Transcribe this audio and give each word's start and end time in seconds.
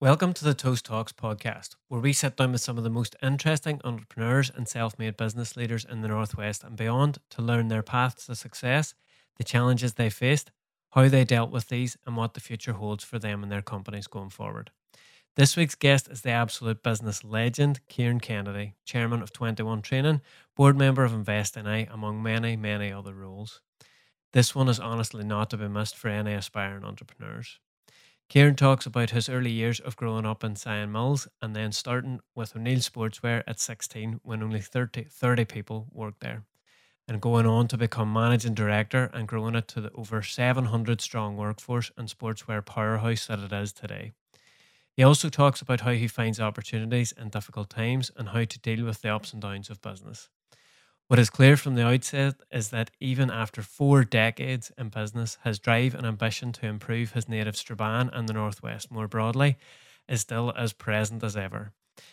Welcome 0.00 0.32
to 0.32 0.46
the 0.46 0.54
Toast 0.54 0.86
Talks 0.86 1.12
podcast, 1.12 1.76
where 1.88 2.00
we 2.00 2.14
sit 2.14 2.34
down 2.34 2.52
with 2.52 2.62
some 2.62 2.78
of 2.78 2.84
the 2.84 2.88
most 2.88 3.16
interesting 3.22 3.82
entrepreneurs 3.84 4.48
and 4.48 4.66
self 4.66 4.98
made 4.98 5.18
business 5.18 5.58
leaders 5.58 5.84
in 5.84 6.00
the 6.00 6.08
Northwest 6.08 6.64
and 6.64 6.74
beyond 6.74 7.18
to 7.28 7.42
learn 7.42 7.68
their 7.68 7.82
paths 7.82 8.24
to 8.24 8.34
success, 8.34 8.94
the 9.36 9.44
challenges 9.44 9.92
they 9.92 10.08
faced, 10.08 10.52
how 10.92 11.06
they 11.08 11.24
dealt 11.24 11.50
with 11.50 11.68
these, 11.68 11.98
and 12.06 12.16
what 12.16 12.32
the 12.32 12.40
future 12.40 12.72
holds 12.72 13.04
for 13.04 13.18
them 13.18 13.42
and 13.42 13.52
their 13.52 13.60
companies 13.60 14.06
going 14.06 14.30
forward. 14.30 14.70
This 15.36 15.54
week's 15.54 15.74
guest 15.74 16.08
is 16.08 16.22
the 16.22 16.30
absolute 16.30 16.82
business 16.82 17.22
legend, 17.22 17.86
Kieran 17.88 18.20
Kennedy, 18.20 18.76
chairman 18.86 19.20
of 19.20 19.34
21 19.34 19.82
Training, 19.82 20.22
board 20.56 20.78
member 20.78 21.04
of 21.04 21.12
Invest 21.12 21.58
NI, 21.62 21.86
among 21.92 22.22
many, 22.22 22.56
many 22.56 22.90
other 22.90 23.12
roles. 23.12 23.60
This 24.32 24.54
one 24.54 24.70
is 24.70 24.80
honestly 24.80 25.24
not 25.24 25.50
to 25.50 25.58
be 25.58 25.68
missed 25.68 25.98
for 25.98 26.08
any 26.08 26.32
aspiring 26.32 26.86
entrepreneurs. 26.86 27.58
Kieran 28.30 28.54
talks 28.54 28.86
about 28.86 29.10
his 29.10 29.28
early 29.28 29.50
years 29.50 29.80
of 29.80 29.96
growing 29.96 30.24
up 30.24 30.44
in 30.44 30.54
Sion 30.54 30.92
Mills 30.92 31.26
and 31.42 31.56
then 31.56 31.72
starting 31.72 32.20
with 32.32 32.54
O'Neill 32.54 32.78
Sportswear 32.78 33.42
at 33.44 33.58
16 33.58 34.20
when 34.22 34.40
only 34.40 34.60
30, 34.60 35.02
30 35.02 35.44
people 35.46 35.88
worked 35.90 36.20
there, 36.20 36.44
and 37.08 37.20
going 37.20 37.44
on 37.44 37.66
to 37.66 37.76
become 37.76 38.12
managing 38.12 38.54
director 38.54 39.10
and 39.12 39.26
growing 39.26 39.56
it 39.56 39.66
to 39.66 39.80
the 39.80 39.90
over 39.96 40.22
700 40.22 41.00
strong 41.00 41.36
workforce 41.36 41.90
and 41.96 42.08
sportswear 42.08 42.64
powerhouse 42.64 43.26
that 43.26 43.40
it 43.40 43.52
is 43.52 43.72
today. 43.72 44.12
He 44.96 45.02
also 45.02 45.28
talks 45.28 45.60
about 45.60 45.80
how 45.80 45.90
he 45.90 46.06
finds 46.06 46.38
opportunities 46.38 47.10
in 47.10 47.30
difficult 47.30 47.68
times 47.68 48.12
and 48.16 48.28
how 48.28 48.44
to 48.44 48.58
deal 48.60 48.84
with 48.84 49.02
the 49.02 49.12
ups 49.12 49.32
and 49.32 49.42
downs 49.42 49.70
of 49.70 49.82
business. 49.82 50.28
What 51.10 51.18
is 51.18 51.28
clear 51.28 51.56
from 51.56 51.74
the 51.74 51.84
outset 51.84 52.36
is 52.52 52.68
that 52.68 52.92
even 53.00 53.32
after 53.32 53.62
four 53.62 54.04
decades 54.04 54.70
in 54.78 54.90
business, 54.90 55.38
his 55.42 55.58
drive 55.58 55.92
and 55.96 56.06
ambition 56.06 56.52
to 56.52 56.66
improve 56.66 57.10
his 57.10 57.28
native 57.28 57.56
Strabane 57.56 58.10
and 58.12 58.28
the 58.28 58.32
Northwest 58.32 58.92
more 58.92 59.08
broadly 59.08 59.58
is 60.08 60.20
still 60.20 60.52
as 60.56 60.72
present 60.72 61.24
as 61.24 61.36
ever. 61.36 61.72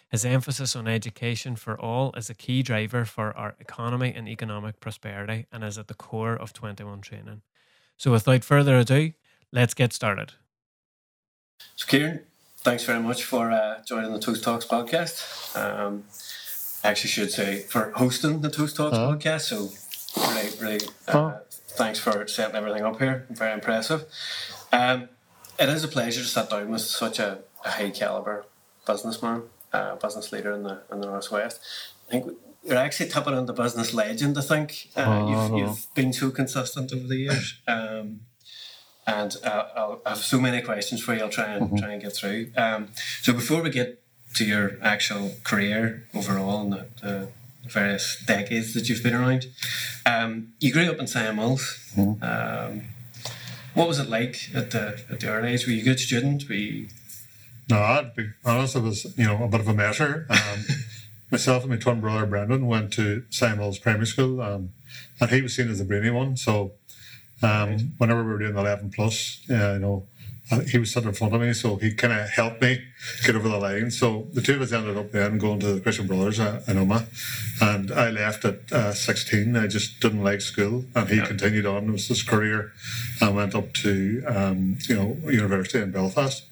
His 0.10 0.26
emphasis 0.26 0.76
on 0.76 0.88
education 0.88 1.56
for 1.56 1.80
all 1.80 2.12
is 2.18 2.32
a 2.32 2.34
key 2.34 2.64
driver 2.64 3.06
for 3.06 3.38
our 3.38 3.56
economy 3.60 4.12
and 4.16 4.28
economic 4.28 4.80
prosperity 4.80 5.46
and 5.52 5.64
is 5.64 5.78
at 5.78 5.90
the 5.90 5.94
core 5.94 6.34
of 6.34 6.52
21 6.52 7.02
training. 7.02 7.44
So, 7.98 8.12
without 8.12 8.44
further 8.44 8.80
ado, 8.80 9.14
let's 9.52 9.76
get 9.76 9.94
started. 9.94 10.34
So, 11.76 11.86
Kieran, 11.86 12.22
thanks 12.58 12.84
very 12.84 13.00
much 13.00 13.24
for 13.24 13.52
uh, 13.52 13.84
joining 13.86 14.12
the 14.12 14.20
Toast 14.20 14.44
Talks 14.44 14.66
podcast. 14.66 15.56
Um, 15.56 16.06
actually 16.88 17.10
should 17.10 17.32
say 17.32 17.60
for 17.60 17.92
hosting 17.92 18.42
the 18.42 18.50
Toast 18.50 18.78
Talks 18.78 18.98
uh-huh. 18.98 19.16
podcast. 19.16 19.42
So 19.42 19.70
really, 20.30 20.50
really, 20.60 20.86
uh, 21.08 21.12
uh-huh. 21.12 21.40
thanks 21.50 22.00
for 22.00 22.28
setting 22.28 22.56
everything 22.56 22.84
up 22.84 23.00
here. 23.00 23.26
Very 23.30 23.54
impressive. 23.54 24.06
Um, 24.72 25.10
it 25.60 25.70
is 25.70 25.84
a 25.84 25.88
pleasure 25.88 26.22
to 26.22 26.28
sit 26.28 26.50
down 26.50 26.70
with 26.70 26.82
such 26.82 27.20
a, 27.20 27.40
a 27.66 27.72
high 27.72 27.90
caliber 27.90 28.46
businessman, 28.86 29.44
uh, 29.74 29.96
business 29.96 30.32
leader 30.32 30.52
in 30.52 30.64
the 30.64 30.82
in 30.92 31.02
the 31.02 31.08
northwest. 31.08 31.60
I 32.08 32.12
think 32.12 32.38
you're 32.64 32.78
actually 32.78 33.10
tipping 33.10 33.38
into 33.38 33.54
business 33.54 33.94
legend. 33.94 34.38
I 34.38 34.42
think 34.42 34.90
uh, 34.96 35.00
uh, 35.00 35.50
you've, 35.50 35.60
you've 35.60 35.88
been 35.94 36.14
so 36.14 36.32
consistent 36.32 36.94
over 36.94 37.08
the 37.08 37.18
years. 37.18 37.60
Um, 37.68 38.22
and 39.10 39.38
uh, 39.46 39.96
i 40.06 40.10
have 40.10 40.18
so 40.18 40.38
many 40.38 40.62
questions 40.62 41.02
for 41.02 41.14
you. 41.16 41.22
I'll 41.22 41.30
try 41.30 41.54
and 41.54 41.68
mm-hmm. 41.68 41.78
try 41.78 41.94
and 41.94 42.02
get 42.02 42.14
through. 42.14 42.52
Um, 42.58 42.90
so 43.22 43.32
before 43.32 43.62
we 43.62 43.70
get 43.70 44.04
to 44.36 44.46
your 44.46 44.78
actual 44.82 45.36
career 45.44 46.08
overall 46.14 46.62
and 46.62 46.74
the, 46.74 46.88
the 47.02 47.30
various 47.70 48.24
decades 48.26 48.74
that 48.74 48.90
you've 48.90 49.04
been 49.04 49.14
around. 49.14 49.48
Um, 50.06 50.54
you 50.60 50.72
grew 50.72 50.90
up 50.90 51.00
in 51.00 51.36
Mills. 51.36 51.94
Mm-hmm. 51.96 52.24
Um, 52.24 52.82
what 53.74 53.88
was 53.88 54.00
it 54.00 54.10
like 54.10 54.50
at 54.56 54.72
the 54.72 55.00
at 55.10 55.20
the 55.20 55.30
early 55.30 55.54
age? 55.54 55.66
Were 55.66 55.74
you 55.74 55.82
a 55.82 55.86
good 55.86 56.00
student? 56.00 56.48
Were 56.50 56.56
you... 56.56 56.88
No, 57.70 57.80
I'd 57.80 58.16
be 58.16 58.30
honest. 58.44 58.76
It 58.76 58.82
was 58.82 59.06
you 59.18 59.26
know 59.26 59.44
a 59.44 59.48
bit 59.48 59.60
of 59.60 59.68
a 59.68 59.74
measure. 59.74 60.26
Um, 60.30 60.66
myself 61.32 61.64
and 61.64 61.72
my 61.72 61.78
twin 61.78 62.00
brother 62.00 62.26
Brendan 62.26 62.68
went 62.68 62.94
to 62.94 63.26
Mills 63.42 63.78
Primary 63.78 64.08
School, 64.08 64.42
um, 64.42 64.72
and 65.20 65.30
he 65.30 65.42
was 65.42 65.56
seen 65.56 65.70
as 65.70 65.80
the 65.80 65.86
brainy 65.86 66.10
one. 66.10 66.38
So 66.38 66.72
um, 67.44 67.70
right. 67.70 67.82
whenever 67.98 68.24
we 68.24 68.32
were 68.32 68.40
doing 68.40 68.56
the 68.56 68.62
eleven 68.62 68.90
plus, 68.90 69.42
uh, 69.50 69.74
you 69.74 69.80
know 69.80 70.08
he 70.50 70.78
was 70.78 70.94
sitting 70.94 71.10
in 71.10 71.16
front 71.16 71.34
of 71.34 71.42
me, 71.42 71.52
so 71.52 71.76
he 71.76 71.94
kind 71.94 72.14
of 72.14 72.30
helped 72.30 72.62
me 72.62 72.82
get 73.26 73.36
over 73.36 73.50
the 73.50 73.58
line. 73.58 73.92
So 73.92 74.28
the 74.32 74.42
two 74.42 74.56
of 74.56 74.62
us 74.62 74.72
ended 74.72 74.96
up 74.96 75.12
then 75.12 75.38
going 75.38 75.60
to 75.60 75.74
the 75.74 75.82
Christian 75.82 76.08
Brothers 76.08 76.40
uh, 76.40 76.64
in 76.68 76.78
Omagh, 76.78 77.06
and 77.62 77.92
I 77.92 78.10
left 78.12 78.46
at 78.46 78.72
uh, 78.72 78.94
16. 78.94 79.58
I 79.58 79.68
just 79.68 80.00
didn't 80.00 80.24
like 80.24 80.40
school, 80.40 80.86
and 80.96 81.10
he 81.10 81.18
yeah. 81.18 81.26
continued 81.26 81.66
on 81.66 81.92
with 81.92 82.08
his 82.08 82.24
career 82.24 82.72
and 83.20 83.36
went 83.36 83.56
up 83.56 83.74
to 83.74 84.24
um, 84.26 84.78
you 84.88 84.96
know 84.96 85.18
university 85.30 85.80
in 85.80 85.92
Belfast. 85.92 86.46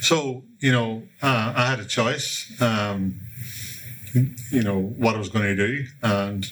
So 0.00 0.44
you 0.60 0.70
know, 0.70 1.02
uh, 1.22 1.52
I 1.56 1.66
had 1.66 1.80
a 1.80 1.84
choice. 1.84 2.52
Um, 2.60 3.20
you 4.12 4.62
know 4.62 4.78
what 4.78 5.16
I 5.16 5.18
was 5.18 5.28
going 5.28 5.56
to 5.56 5.56
do, 5.56 5.86
and 6.04 6.46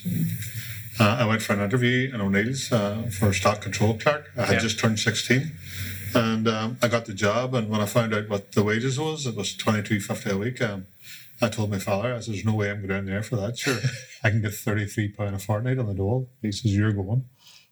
uh, 0.99 1.17
I 1.21 1.25
went 1.25 1.41
for 1.41 1.53
an 1.53 1.61
interview 1.61 2.13
in 2.13 2.19
O'Neill's 2.19 2.73
uh, 2.73 3.09
for 3.17 3.31
stock 3.31 3.61
control 3.61 3.97
clerk. 3.97 4.31
I 4.37 4.45
had 4.45 4.53
yeah. 4.55 4.59
just 4.59 4.79
turned 4.79 4.99
16 4.99 5.53
and 6.15 6.47
um, 6.47 6.77
I 6.81 6.87
got 6.87 7.05
the 7.05 7.13
job. 7.13 7.53
And 7.53 7.69
when 7.69 7.81
I 7.81 7.85
found 7.85 8.13
out 8.13 8.29
what 8.29 8.51
the 8.53 8.63
wages 8.63 8.99
was, 8.99 9.25
it 9.25 9.35
was 9.35 9.55
twenty 9.55 9.83
two 9.83 9.99
fifty 9.99 10.31
a 10.31 10.37
week. 10.37 10.61
Um, 10.61 10.87
I 11.41 11.49
told 11.49 11.71
my 11.71 11.79
father, 11.79 12.13
I 12.13 12.19
said, 12.19 12.33
"There's 12.33 12.45
no 12.45 12.55
way 12.55 12.69
I'm 12.69 12.77
going 12.77 12.89
down 12.89 13.05
there 13.05 13.23
for 13.23 13.35
that. 13.37 13.57
Sure, 13.57 13.79
I 14.23 14.29
can 14.29 14.41
get 14.41 14.53
thirty 14.53 14.85
three 14.85 15.09
pound 15.09 15.35
a 15.35 15.39
fortnight 15.39 15.79
on 15.79 15.87
the 15.87 15.93
dole." 15.93 16.29
He 16.41 16.51
says, 16.51 16.75
"You're 16.75 16.93
going." 16.93 17.25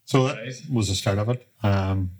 So 0.04 0.26
that 0.26 0.38
right. 0.38 0.54
was 0.72 0.88
the 0.88 0.94
start 0.94 1.18
of 1.18 1.28
it. 1.28 1.46
Um, 1.62 2.12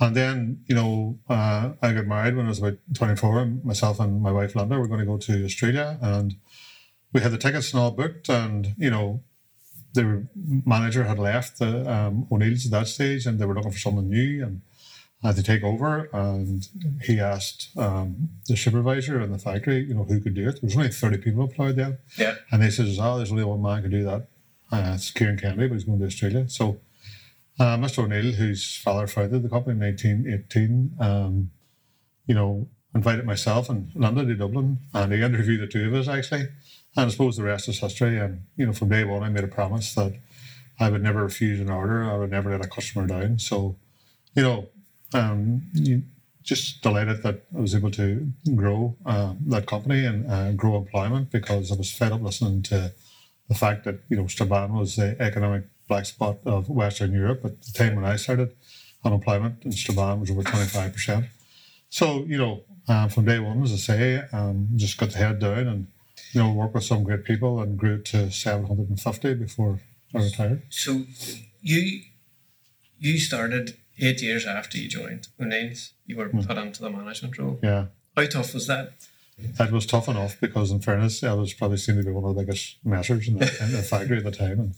and 0.00 0.14
then, 0.16 0.64
you 0.66 0.74
know, 0.74 1.18
uh, 1.28 1.72
I 1.80 1.92
got 1.92 2.06
married 2.06 2.36
when 2.36 2.46
I 2.46 2.48
was 2.48 2.58
about 2.58 2.78
24. 2.94 3.38
And 3.40 3.64
myself 3.64 4.00
and 4.00 4.20
my 4.20 4.32
wife 4.32 4.56
Linda 4.56 4.78
were 4.78 4.88
going 4.88 5.00
to 5.00 5.06
go 5.06 5.18
to 5.18 5.44
Australia, 5.44 5.98
and 6.00 6.34
we 7.12 7.20
had 7.20 7.32
the 7.32 7.38
tickets 7.38 7.72
and 7.72 7.80
all 7.80 7.92
booked. 7.92 8.28
And 8.28 8.74
you 8.76 8.90
know, 8.90 9.22
the 9.94 10.26
manager 10.36 11.04
had 11.04 11.18
left 11.18 11.58
the 11.58 11.90
um, 11.90 12.26
O'Neill's 12.30 12.66
at 12.66 12.72
that 12.72 12.88
stage, 12.88 13.26
and 13.26 13.38
they 13.38 13.46
were 13.46 13.54
looking 13.54 13.72
for 13.72 13.78
someone 13.78 14.10
new. 14.10 14.44
And 14.44 14.62
uh, 15.24 15.32
to 15.32 15.42
take 15.42 15.64
over, 15.64 16.10
and 16.12 16.68
he 17.02 17.18
asked 17.18 17.70
um, 17.78 18.28
the 18.46 18.56
supervisor 18.56 19.20
in 19.20 19.32
the 19.32 19.38
factory, 19.38 19.78
you 19.78 19.94
know, 19.94 20.04
who 20.04 20.20
could 20.20 20.34
do 20.34 20.46
it. 20.48 20.60
There 20.60 20.68
was 20.68 20.76
only 20.76 20.90
thirty 20.90 21.16
people 21.16 21.42
employed 21.42 21.76
then, 21.76 21.98
yeah. 22.18 22.34
And 22.52 22.62
they 22.62 22.70
said, 22.70 22.86
"Oh, 23.00 23.16
there's 23.16 23.32
only 23.32 23.44
one 23.44 23.62
man 23.62 23.82
can 23.82 23.90
do 23.90 24.04
that. 24.04 24.26
Uh, 24.70 24.92
it's 24.94 25.10
Kieran 25.10 25.38
Kennedy, 25.38 25.68
but 25.68 25.74
he's 25.74 25.84
going 25.84 25.98
to 25.98 26.06
Australia." 26.06 26.48
So, 26.50 26.78
uh, 27.58 27.78
Mr. 27.78 28.04
O'Neill, 28.04 28.32
whose 28.34 28.76
father 28.76 29.06
founded 29.06 29.42
the 29.42 29.48
company 29.48 29.72
in 29.74 29.80
1918, 29.80 30.96
um, 31.00 31.50
you 32.26 32.34
know, 32.34 32.68
invited 32.94 33.24
myself 33.24 33.70
and 33.70 33.90
Linda 33.94 34.26
to 34.26 34.34
Dublin, 34.34 34.78
and 34.92 35.12
he 35.12 35.22
interviewed 35.22 35.62
the 35.62 35.66
two 35.66 35.88
of 35.88 35.94
us 35.94 36.06
actually. 36.06 36.48
And 36.96 37.06
I 37.06 37.08
suppose 37.08 37.36
the 37.36 37.44
rest 37.44 37.68
is 37.68 37.80
history. 37.80 38.18
And 38.18 38.42
you 38.56 38.66
know, 38.66 38.72
from 38.74 38.90
day 38.90 39.04
one, 39.04 39.22
I 39.22 39.30
made 39.30 39.44
a 39.44 39.48
promise 39.48 39.94
that 39.94 40.14
I 40.78 40.90
would 40.90 41.02
never 41.02 41.22
refuse 41.22 41.60
an 41.60 41.70
order. 41.70 42.04
I 42.04 42.16
would 42.16 42.30
never 42.30 42.50
let 42.50 42.64
a 42.64 42.68
customer 42.68 43.06
down. 43.06 43.38
So, 43.38 43.76
you 44.36 44.42
know, 44.42 44.68
um, 45.14 45.62
just 46.42 46.82
delighted 46.82 47.22
that 47.22 47.46
I 47.56 47.60
was 47.60 47.74
able 47.74 47.90
to 47.92 48.30
grow 48.54 48.96
uh, 49.06 49.34
that 49.46 49.66
company 49.66 50.04
and 50.04 50.30
uh, 50.30 50.52
grow 50.52 50.76
employment 50.76 51.30
because 51.30 51.72
I 51.72 51.76
was 51.76 51.90
fed 51.90 52.12
up 52.12 52.20
listening 52.20 52.62
to 52.64 52.92
the 53.48 53.54
fact 53.54 53.84
that 53.84 54.00
you 54.08 54.16
know 54.16 54.26
Strabane 54.26 54.72
was 54.74 54.96
the 54.96 55.16
economic 55.20 55.64
black 55.88 56.06
spot 56.06 56.38
of 56.44 56.68
Western 56.68 57.12
Europe 57.12 57.44
at 57.44 57.62
the 57.62 57.72
time 57.72 57.96
when 57.96 58.04
I 58.04 58.16
started. 58.16 58.54
Unemployment 59.04 59.62
in 59.64 59.72
Strabane 59.72 60.20
was 60.20 60.30
over 60.30 60.42
twenty 60.42 60.66
five 60.66 60.92
percent. 60.92 61.26
So 61.90 62.24
you 62.24 62.38
know, 62.38 62.62
uh, 62.88 63.08
from 63.08 63.26
day 63.26 63.38
one, 63.38 63.62
as 63.62 63.72
I 63.72 63.76
say, 63.76 64.22
um, 64.32 64.68
just 64.76 64.96
got 64.98 65.10
the 65.10 65.18
head 65.18 65.38
down 65.40 65.66
and 65.66 65.86
you 66.32 66.42
know 66.42 66.52
work 66.52 66.74
with 66.74 66.84
some 66.84 67.04
great 67.04 67.24
people 67.24 67.60
and 67.60 67.78
grew 67.78 68.00
to 68.02 68.30
seven 68.30 68.66
hundred 68.66 68.88
and 68.88 69.00
fifty 69.00 69.34
before 69.34 69.80
I 70.14 70.18
retired. 70.22 70.62
So 70.70 71.04
you 71.60 72.02
you 72.98 73.18
started 73.18 73.76
eight 73.98 74.22
years 74.22 74.46
after 74.46 74.78
you 74.78 74.88
joined 74.88 75.28
O'Neill's, 75.40 75.92
you 76.06 76.16
were 76.16 76.28
mm. 76.28 76.46
put 76.46 76.58
into 76.58 76.82
the 76.82 76.90
management 76.90 77.38
role. 77.38 77.58
Yeah. 77.62 77.86
How 78.16 78.26
tough 78.26 78.54
was 78.54 78.66
that? 78.66 78.92
That 79.58 79.72
was 79.72 79.86
tough 79.86 80.08
enough 80.08 80.40
because, 80.40 80.70
in 80.70 80.80
fairness, 80.80 81.24
I 81.24 81.32
was 81.32 81.52
probably 81.52 81.78
seen 81.78 81.96
to 81.96 82.04
be 82.04 82.10
one 82.10 82.24
of 82.24 82.36
the 82.36 82.42
biggest 82.42 82.84
messers 82.84 83.26
in 83.26 83.38
the, 83.38 83.46
in 83.60 83.72
the 83.72 83.82
factory 83.82 84.18
at 84.18 84.24
the 84.24 84.30
time. 84.30 84.60
And, 84.60 84.74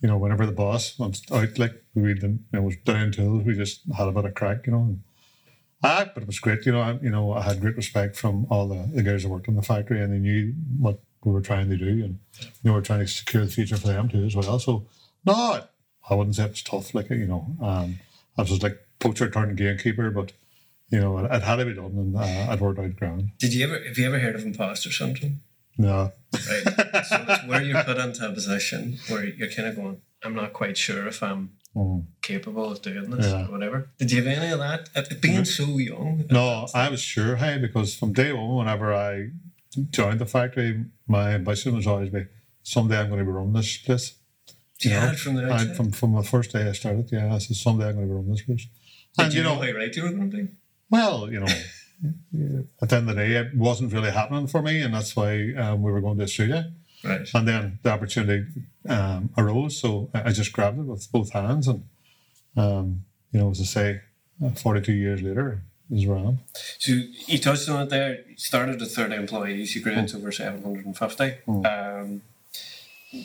you 0.00 0.08
know, 0.08 0.18
whenever 0.18 0.44
the 0.44 0.52
boss 0.52 0.98
went 0.98 1.20
out, 1.30 1.56
like, 1.58 1.84
we 1.94 2.14
didn't, 2.14 2.44
it 2.52 2.62
was 2.62 2.74
down 2.84 3.12
tools, 3.12 3.44
we 3.44 3.54
just 3.54 3.82
had 3.96 4.08
a 4.08 4.12
bit 4.12 4.24
of 4.24 4.34
crack, 4.34 4.66
you 4.66 4.72
know. 4.72 4.80
And, 4.80 5.02
ah, 5.84 6.10
but 6.12 6.24
it 6.24 6.26
was 6.26 6.40
great, 6.40 6.66
you 6.66 6.72
know. 6.72 6.80
I, 6.80 6.98
you 7.00 7.10
know, 7.10 7.32
I 7.32 7.42
had 7.42 7.60
great 7.60 7.76
respect 7.76 8.16
from 8.16 8.46
all 8.50 8.66
the, 8.66 8.90
the 8.92 9.04
guys 9.04 9.22
that 9.22 9.28
worked 9.28 9.46
in 9.46 9.54
the 9.54 9.62
factory 9.62 10.00
and 10.00 10.12
they 10.12 10.18
knew 10.18 10.52
what 10.78 10.98
we 11.22 11.30
were 11.30 11.40
trying 11.40 11.70
to 11.70 11.76
do. 11.76 11.86
And, 11.86 12.18
you 12.40 12.48
know, 12.64 12.72
we 12.72 12.78
are 12.80 12.82
trying 12.82 13.00
to 13.00 13.06
secure 13.06 13.44
the 13.44 13.52
future 13.52 13.76
for 13.76 13.86
them 13.86 14.08
too 14.08 14.24
as 14.24 14.34
well. 14.34 14.58
So, 14.58 14.86
no, 15.24 15.62
I 16.10 16.14
wouldn't 16.16 16.34
say 16.34 16.46
it 16.46 16.50
was 16.50 16.62
tough, 16.62 16.92
like, 16.92 17.10
you 17.10 17.28
know. 17.28 17.46
Um, 17.60 18.00
I 18.38 18.42
was 18.42 18.62
like 18.62 18.78
poacher 18.98 19.28
turned 19.30 19.56
gamekeeper, 19.56 20.10
but 20.10 20.32
you 20.90 21.00
know, 21.00 21.18
it, 21.18 21.30
it 21.32 21.42
had 21.42 21.56
to 21.56 21.64
be 21.64 21.74
done, 21.74 21.86
and 21.96 22.16
uh, 22.16 22.20
I'd 22.50 22.60
worked 22.60 22.78
out 22.78 22.96
ground. 22.96 23.30
Did 23.38 23.54
you 23.54 23.64
ever? 23.66 23.82
Have 23.84 23.98
you 23.98 24.06
ever 24.06 24.18
heard 24.18 24.34
of 24.34 24.44
imposter 24.44 24.90
syndrome? 24.92 25.40
No. 25.78 26.12
Right. 26.34 27.04
So 27.06 27.24
it's 27.28 27.46
where 27.46 27.62
you're 27.62 27.82
put 27.82 27.96
into 27.96 28.28
a 28.28 28.32
position 28.32 28.98
where 29.08 29.24
you're 29.24 29.50
kind 29.50 29.68
of 29.68 29.76
going, 29.76 30.02
I'm 30.22 30.34
not 30.34 30.52
quite 30.52 30.76
sure 30.76 31.06
if 31.08 31.22
I'm 31.22 31.52
Mm. 31.74 32.04
capable 32.20 32.70
of 32.70 32.82
doing 32.82 33.08
this 33.08 33.24
Yeah. 33.24 33.46
or 33.46 33.50
whatever. 33.52 33.88
Did 33.98 34.12
you 34.12 34.22
have 34.22 34.26
any 34.26 34.52
of 34.52 34.58
that? 34.58 34.90
At 34.94 35.10
at 35.10 35.22
being 35.22 35.46
so 35.46 35.78
young? 35.78 36.26
No, 36.30 36.68
I 36.74 36.90
was 36.90 37.00
sure, 37.00 37.36
hey, 37.36 37.56
because 37.56 37.94
from 37.94 38.12
day 38.12 38.30
one, 38.30 38.54
whenever 38.56 38.92
I 38.92 39.30
joined 39.90 40.18
the 40.18 40.26
factory, 40.26 40.84
my 41.08 41.30
ambition 41.30 41.74
was 41.74 41.86
always 41.86 42.10
be 42.10 42.26
someday 42.62 42.98
I'm 43.00 43.06
going 43.08 43.20
to 43.20 43.24
be 43.24 43.30
running 43.30 43.54
this 43.54 43.78
place. 43.78 44.12
You 44.84 44.90
you 44.90 44.96
know, 44.96 45.00
had 45.06 45.14
it 45.14 45.18
from 45.18 45.34
the 45.36 45.52
I, 45.52 45.64
from 45.74 45.90
from 45.92 46.14
the 46.14 46.22
first 46.22 46.52
day 46.52 46.68
I 46.68 46.72
started, 46.72 47.10
yeah, 47.12 47.34
I 47.34 47.38
said 47.38 47.56
someday 47.56 47.88
I'm 47.88 47.96
going 47.96 48.08
to 48.08 48.14
run 48.14 48.30
this 48.30 48.42
place. 48.42 48.66
Did 49.16 49.24
And 49.24 49.32
you 49.32 49.38
you 49.38 49.44
know 49.44 49.54
know, 49.56 49.62
how 49.62 49.72
right 49.78 49.94
you 49.96 50.02
were 50.02 50.10
going 50.10 50.30
to 50.30 50.36
be? 50.36 50.48
well, 50.90 51.30
you 51.32 51.40
know, 51.40 51.46
at 52.82 52.88
the 52.88 52.96
end 52.96 53.08
of 53.08 53.14
the 53.16 53.22
day, 53.22 53.32
it 53.32 53.56
wasn't 53.56 53.92
really 53.92 54.10
happening 54.10 54.46
for 54.46 54.62
me, 54.62 54.80
and 54.82 54.94
that's 54.94 55.14
why 55.14 55.52
um, 55.54 55.82
we 55.82 55.92
were 55.92 56.00
going 56.00 56.18
to 56.18 56.24
Australia. 56.24 56.72
Right. 57.04 57.28
And 57.34 57.48
then 57.48 57.78
the 57.82 57.90
opportunity 57.90 58.46
um, 58.88 59.30
arose, 59.36 59.76
so 59.80 60.10
I 60.14 60.30
just 60.32 60.52
grabbed 60.52 60.78
it 60.78 60.82
with 60.84 61.10
both 61.10 61.30
hands, 61.32 61.68
and 61.68 61.84
um, 62.56 63.04
you 63.32 63.40
know, 63.40 63.50
as 63.50 63.60
I 63.60 63.64
say, 63.64 64.00
uh, 64.44 64.50
42 64.50 64.92
years 64.92 65.22
later, 65.22 65.62
is 65.90 66.06
where 66.06 66.18
I 66.18 66.22
am. 66.22 66.38
So 66.78 66.92
you 67.26 67.38
touched 67.38 67.68
on 67.68 67.82
it 67.82 67.90
there. 67.90 68.20
You 68.28 68.36
started 68.36 68.80
at 68.80 68.88
30 68.88 69.14
employees, 69.14 69.74
you 69.74 69.82
grew 69.82 69.92
into 69.92 70.16
over 70.16 70.32
750. 70.32 71.34
Um, 71.48 72.22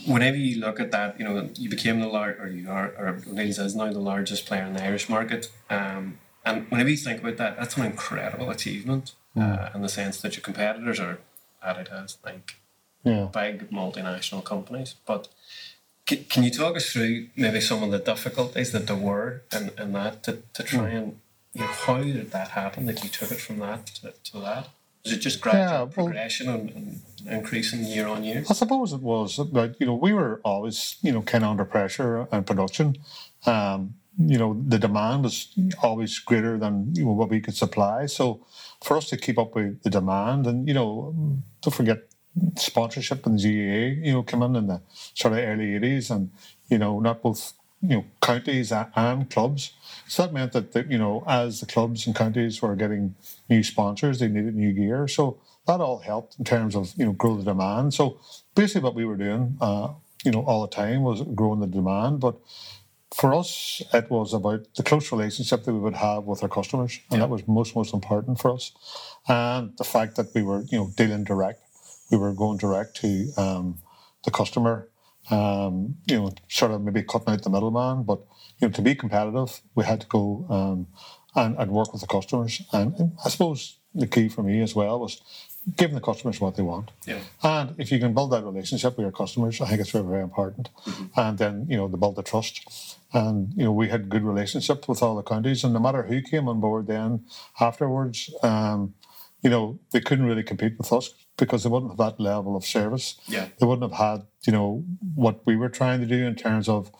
whenever 0.05 0.37
you 0.37 0.59
look 0.59 0.79
at 0.79 0.91
that, 0.91 1.17
you 1.19 1.25
know, 1.25 1.49
you 1.55 1.69
became 1.69 1.99
the 1.99 2.07
large, 2.07 2.37
or 2.39 2.47
you 2.47 2.69
are, 2.69 2.87
or 2.97 3.07
O'Neill's 3.29 3.59
is 3.59 3.75
now 3.75 3.91
the 3.91 3.99
largest 3.99 4.45
player 4.45 4.63
in 4.63 4.73
the 4.73 4.83
Irish 4.83 5.07
market. 5.09 5.51
Um, 5.69 6.19
and 6.45 6.69
whenever 6.69 6.89
you 6.89 6.97
think 6.97 7.21
about 7.21 7.37
that, 7.37 7.57
that's 7.57 7.77
an 7.77 7.85
incredible 7.85 8.49
achievement 8.49 9.13
uh, 9.35 9.69
in 9.73 9.81
the 9.81 9.89
sense 9.89 10.21
that 10.21 10.35
your 10.35 10.41
competitors 10.43 10.99
are 10.99 11.19
at 11.63 11.77
it 11.77 11.89
as 11.91 12.17
like 12.25 12.55
Yeah. 13.03 13.27
big 13.33 13.69
multinational 13.69 14.43
companies. 14.43 14.95
But 15.05 15.27
can, 16.05 16.23
can 16.25 16.43
you 16.43 16.51
talk 16.51 16.75
us 16.75 16.91
through 16.91 17.27
maybe 17.35 17.59
some 17.61 17.83
of 17.83 17.91
the 17.91 17.99
difficulties 17.99 18.71
that 18.71 18.87
there 18.87 18.95
were 18.95 19.41
in, 19.53 19.71
in 19.77 19.93
that 19.93 20.23
to, 20.23 20.43
to 20.53 20.63
try 20.63 20.89
and, 20.89 21.19
you 21.53 21.61
know, 21.61 21.67
how 21.67 22.01
did 22.01 22.31
that 22.31 22.49
happen 22.49 22.85
that 22.85 23.03
you 23.03 23.09
took 23.09 23.31
it 23.31 23.39
from 23.39 23.59
that 23.59 23.87
to, 23.87 24.13
to 24.31 24.39
that? 24.39 24.69
Was 25.07 25.15
it 25.15 25.21
just 25.21 25.39
gradual 25.39 25.63
Yeah, 25.63 25.77
well- 25.79 25.87
progression 25.87 26.49
and, 26.49 26.69
and 26.69 26.99
increasing 27.37 27.85
year 27.85 28.07
on 28.07 28.23
year? 28.25 28.43
I 28.49 28.53
suppose 28.53 28.91
it 28.91 29.01
was 29.01 29.37
But, 29.37 29.79
you 29.79 29.85
know 29.87 29.95
we 29.95 30.11
were 30.11 30.41
always 30.43 30.97
you 31.01 31.11
know 31.13 31.21
kind 31.21 31.43
of 31.45 31.51
under 31.51 31.63
pressure 31.65 32.27
in 32.33 32.43
production. 32.43 32.97
Um, 33.45 33.95
you 34.33 34.37
know 34.41 34.51
the 34.67 34.79
demand 34.79 35.23
was 35.23 35.35
always 35.81 36.19
greater 36.19 36.57
than 36.57 36.73
you 36.97 37.05
know 37.05 37.13
what 37.13 37.29
we 37.29 37.39
could 37.39 37.55
supply. 37.55 38.07
So 38.07 38.45
for 38.85 38.97
us 38.97 39.07
to 39.11 39.17
keep 39.17 39.37
up 39.43 39.55
with 39.55 39.81
the 39.83 39.89
demand, 39.89 40.45
and 40.47 40.67
you 40.67 40.73
know 40.73 40.91
don't 41.61 41.73
forget 41.81 41.99
sponsorship 42.57 43.25
and 43.27 43.39
GAA, 43.41 44.03
you 44.07 44.11
know, 44.13 44.23
came 44.23 44.43
in 44.43 44.55
in 44.55 44.67
the 44.67 44.81
sort 45.13 45.33
of 45.35 45.39
early 45.39 45.75
eighties, 45.75 46.11
and 46.11 46.31
you 46.71 46.77
know 46.79 46.99
not 46.99 47.21
both 47.21 47.53
you 47.81 47.89
know 47.89 48.05
counties 48.21 48.71
and 48.71 49.29
clubs. 49.29 49.73
So 50.07 50.23
that 50.23 50.33
meant 50.33 50.53
that, 50.53 50.71
that 50.73 50.91
you 50.91 50.97
know 50.97 51.23
as 51.27 51.59
the 51.59 51.65
clubs 51.65 52.07
and 52.07 52.15
counties 52.15 52.61
were 52.61 52.75
getting 52.75 53.15
new 53.49 53.63
sponsors, 53.63 54.19
they 54.19 54.27
needed 54.27 54.55
new 54.55 54.73
gear. 54.73 55.07
So 55.07 55.39
that 55.67 55.81
all 55.81 55.99
helped 55.99 56.37
in 56.39 56.45
terms 56.45 56.75
of 56.75 56.93
you 56.97 57.05
know 57.05 57.13
grow 57.13 57.37
the 57.37 57.43
demand. 57.43 57.93
So 57.93 58.19
basically, 58.55 58.81
what 58.81 58.95
we 58.95 59.05
were 59.05 59.17
doing, 59.17 59.57
uh, 59.61 59.89
you 60.23 60.31
know, 60.31 60.41
all 60.41 60.61
the 60.61 60.75
time 60.75 61.03
was 61.03 61.21
growing 61.21 61.59
the 61.59 61.67
demand. 61.67 62.19
But 62.19 62.37
for 63.15 63.33
us, 63.33 63.81
it 63.93 64.09
was 64.09 64.33
about 64.33 64.67
the 64.75 64.83
close 64.83 65.11
relationship 65.11 65.63
that 65.63 65.73
we 65.73 65.79
would 65.79 65.95
have 65.95 66.23
with 66.23 66.43
our 66.43 66.49
customers, 66.49 66.99
and 67.11 67.21
that 67.21 67.29
was 67.29 67.47
most 67.47 67.75
most 67.75 67.93
important 67.93 68.39
for 68.39 68.53
us. 68.53 68.71
And 69.27 69.77
the 69.77 69.83
fact 69.83 70.15
that 70.15 70.33
we 70.33 70.41
were 70.41 70.63
you 70.71 70.77
know 70.79 70.91
dealing 70.95 71.23
direct, 71.23 71.61
we 72.11 72.17
were 72.17 72.33
going 72.33 72.57
direct 72.57 72.95
to 72.97 73.31
um, 73.37 73.79
the 74.23 74.31
customer. 74.31 74.89
Um, 75.29 75.97
you 76.05 76.17
know, 76.17 76.31
sort 76.47 76.71
of 76.71 76.81
maybe 76.81 77.03
cutting 77.03 77.33
out 77.33 77.43
the 77.43 77.49
middleman, 77.49 78.03
but 78.03 78.19
you 78.59 78.67
know, 78.67 78.71
to 78.71 78.81
be 78.81 78.95
competitive, 78.95 79.61
we 79.75 79.83
had 79.83 80.01
to 80.01 80.07
go 80.07 80.45
um, 80.49 80.87
and, 81.35 81.57
and 81.57 81.71
work 81.71 81.91
with 81.91 82.01
the 82.01 82.07
customers. 82.07 82.61
And, 82.71 82.95
and 82.95 83.11
I 83.25 83.29
suppose 83.29 83.77
the 83.93 84.07
key 84.07 84.29
for 84.29 84.43
me 84.43 84.61
as 84.61 84.73
well 84.73 84.99
was 84.99 85.21
giving 85.75 85.95
the 85.95 86.01
customers 86.01 86.39
what 86.39 86.55
they 86.55 86.63
want. 86.63 86.91
Yeah. 87.05 87.19
And 87.43 87.75
if 87.77 87.91
you 87.91 87.99
can 87.99 88.13
build 88.13 88.31
that 88.31 88.43
relationship 88.43 88.95
with 88.95 89.03
your 89.03 89.11
customers, 89.11 89.59
I 89.59 89.67
think 89.67 89.81
it's 89.81 89.91
very, 89.91 90.05
very 90.05 90.23
important. 90.23 90.69
And 91.15 91.37
then, 91.37 91.65
you 91.69 91.75
know, 91.75 91.89
to 91.89 91.97
build 91.97 92.15
the 92.15 92.23
trust. 92.23 92.97
And, 93.13 93.53
you 93.55 93.65
know, 93.65 93.73
we 93.73 93.89
had 93.89 94.09
good 94.09 94.23
relationships 94.23 94.87
with 94.87 95.03
all 95.03 95.15
the 95.15 95.23
counties. 95.23 95.63
And 95.63 95.73
no 95.73 95.79
matter 95.79 96.03
who 96.03 96.21
came 96.21 96.47
on 96.47 96.61
board 96.61 96.87
then 96.87 97.25
afterwards, 97.59 98.33
um, 98.43 98.93
you 99.41 99.49
know, 99.49 99.77
they 99.91 99.99
couldn't 99.99 100.25
really 100.25 100.43
compete 100.43 100.77
with 100.77 100.91
us 100.93 101.13
because 101.37 101.63
they 101.63 101.69
wouldn't 101.69 101.91
have 101.91 101.97
that 101.97 102.19
level 102.19 102.55
of 102.55 102.65
service. 102.65 103.15
Yeah. 103.27 103.47
They 103.59 103.65
wouldn't 103.65 103.91
have 103.91 103.99
had, 103.99 104.27
you 104.45 104.51
know, 104.51 104.83
what 105.15 105.45
we 105.45 105.55
were 105.55 105.69
trying 105.69 106.01
to 106.01 106.07
do 106.07 106.25
in 106.25 106.35
terms 106.35 106.67
of 106.67 106.91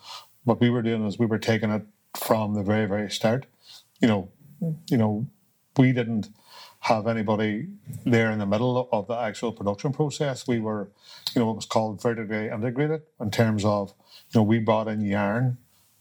what 0.43 0.61
we 0.61 0.69
were 0.69 0.81
doing 0.81 1.05
is 1.05 1.19
we 1.19 1.25
were 1.25 1.39
taking 1.39 1.71
it 1.71 1.85
from 2.15 2.53
the 2.53 2.63
very, 2.63 2.85
very 2.85 3.09
start. 3.09 3.47
You 3.99 4.07
know, 4.07 4.29
you 4.89 4.97
know, 4.97 5.27
we 5.75 5.91
didn't 5.91 6.29
have 6.81 7.07
anybody 7.07 7.67
there 8.05 8.31
in 8.31 8.39
the 8.39 8.45
middle 8.45 8.87
of 8.91 9.07
the 9.07 9.15
actual 9.15 9.51
production 9.51 9.91
process. 9.91 10.47
We 10.47 10.59
were, 10.59 10.91
you 11.35 11.39
know, 11.39 11.47
what 11.47 11.55
was 11.55 11.65
called 11.65 12.01
vertically 12.01 12.47
integrated 12.47 13.01
in 13.19 13.31
terms 13.31 13.65
of, 13.65 13.93
you 14.31 14.39
know, 14.39 14.43
we 14.43 14.59
brought 14.59 14.87
in 14.87 15.01
yarn, 15.01 15.57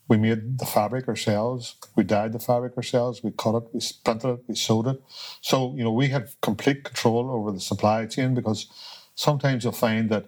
we 0.08 0.17
made 0.17 0.58
the 0.58 0.67
fabric 0.67 1.08
ourselves, 1.08 1.76
we 1.97 2.05
dyed 2.05 2.32
the 2.32 2.38
fabric 2.38 2.76
ourselves, 2.76 3.23
we 3.23 3.32
cut 3.32 3.56
it, 3.56 3.64
we 3.73 3.81
printed 4.05 4.31
it, 4.31 4.41
we 4.47 4.55
sewed 4.55 4.87
it. 4.87 5.03
So, 5.41 5.75
you 5.76 5.85
know, 5.85 5.93
we 5.93 6.08
had 6.08 6.29
complete 6.43 6.85
control 6.85 7.31
over 7.31 7.50
the 7.50 7.61
supply 7.61 8.06
chain 8.06 8.35
because 8.35 8.67
sometimes 9.14 9.64
you'll 9.64 9.73
find 9.73 10.11
that, 10.11 10.26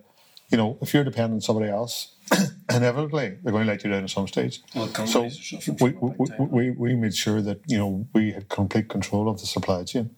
you 0.51 0.59
know, 0.59 0.79
if 0.81 0.93
you're 0.93 1.05
dependent 1.05 1.35
on 1.35 1.41
somebody 1.43 1.71
else, 1.71 2.15
inevitably 2.71 3.39
they're 3.43 3.53
going 3.53 3.67
to 3.67 3.73
let 3.73 3.85
you 3.85 3.91
down 3.91 4.05
at 4.05 4.11
some 4.11 4.27
stage. 4.27 4.61
Well, 4.75 4.89
So 5.07 5.29
we, 5.81 5.93
we, 5.93 6.31
we, 6.39 6.71
we 6.71 6.95
made 6.97 7.15
sure 7.15 7.41
that, 7.41 7.61
you 7.67 7.79
know, 7.79 8.07
we 8.13 8.33
had 8.33 8.49
complete 8.49 8.89
control 8.89 9.29
of 9.29 9.41
the 9.41 9.47
supply 9.47 9.85
chain. 9.85 10.11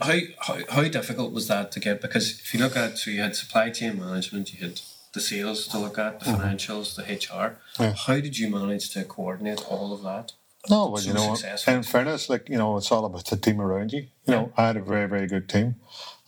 How, 0.00 0.18
how 0.38 0.58
how 0.68 0.82
difficult 0.84 1.32
was 1.32 1.48
that 1.48 1.72
to 1.72 1.80
get? 1.80 2.00
Because 2.00 2.38
if 2.38 2.54
you 2.54 2.60
look 2.60 2.76
at 2.76 2.96
so 2.96 3.10
you 3.10 3.20
had 3.20 3.34
supply 3.34 3.70
chain 3.70 3.98
management, 3.98 4.52
you 4.52 4.64
had 4.64 4.80
the 5.12 5.20
sales 5.20 5.66
to 5.68 5.78
look 5.78 5.98
at, 5.98 6.20
the 6.20 6.26
financials, 6.26 6.94
the 6.94 7.02
HR. 7.02 7.58
Mm-hmm. 7.74 7.82
Yeah. 7.82 7.94
How 8.06 8.20
did 8.20 8.38
you 8.38 8.50
manage 8.50 8.90
to 8.90 9.04
coordinate 9.04 9.64
all 9.68 9.92
of 9.92 10.02
that? 10.02 10.32
No, 10.68 10.88
well, 10.88 10.96
so 10.98 11.08
you 11.08 11.14
know, 11.14 11.34
successful. 11.34 11.74
in 11.74 11.82
fairness, 11.82 12.28
like 12.28 12.48
you 12.48 12.58
know, 12.58 12.76
it's 12.76 12.92
all 12.92 13.04
about 13.06 13.24
the 13.24 13.36
team 13.36 13.60
around 13.60 13.92
you. 13.92 14.06
You 14.26 14.34
know, 14.34 14.52
I 14.56 14.66
had 14.66 14.76
a 14.76 14.82
very, 14.82 15.08
very 15.08 15.26
good 15.26 15.48
team. 15.48 15.76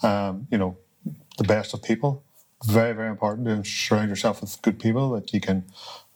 Um, 0.02 0.46
you 0.50 0.58
know, 0.58 0.78
the 1.38 1.44
best 1.44 1.74
of 1.74 1.82
people. 1.82 2.24
Very, 2.64 2.94
very 2.94 3.10
important 3.10 3.46
to 3.48 3.68
surround 3.68 4.08
yourself 4.08 4.40
with 4.40 4.60
good 4.62 4.78
people 4.78 5.10
that 5.10 5.34
you 5.34 5.40
can 5.40 5.64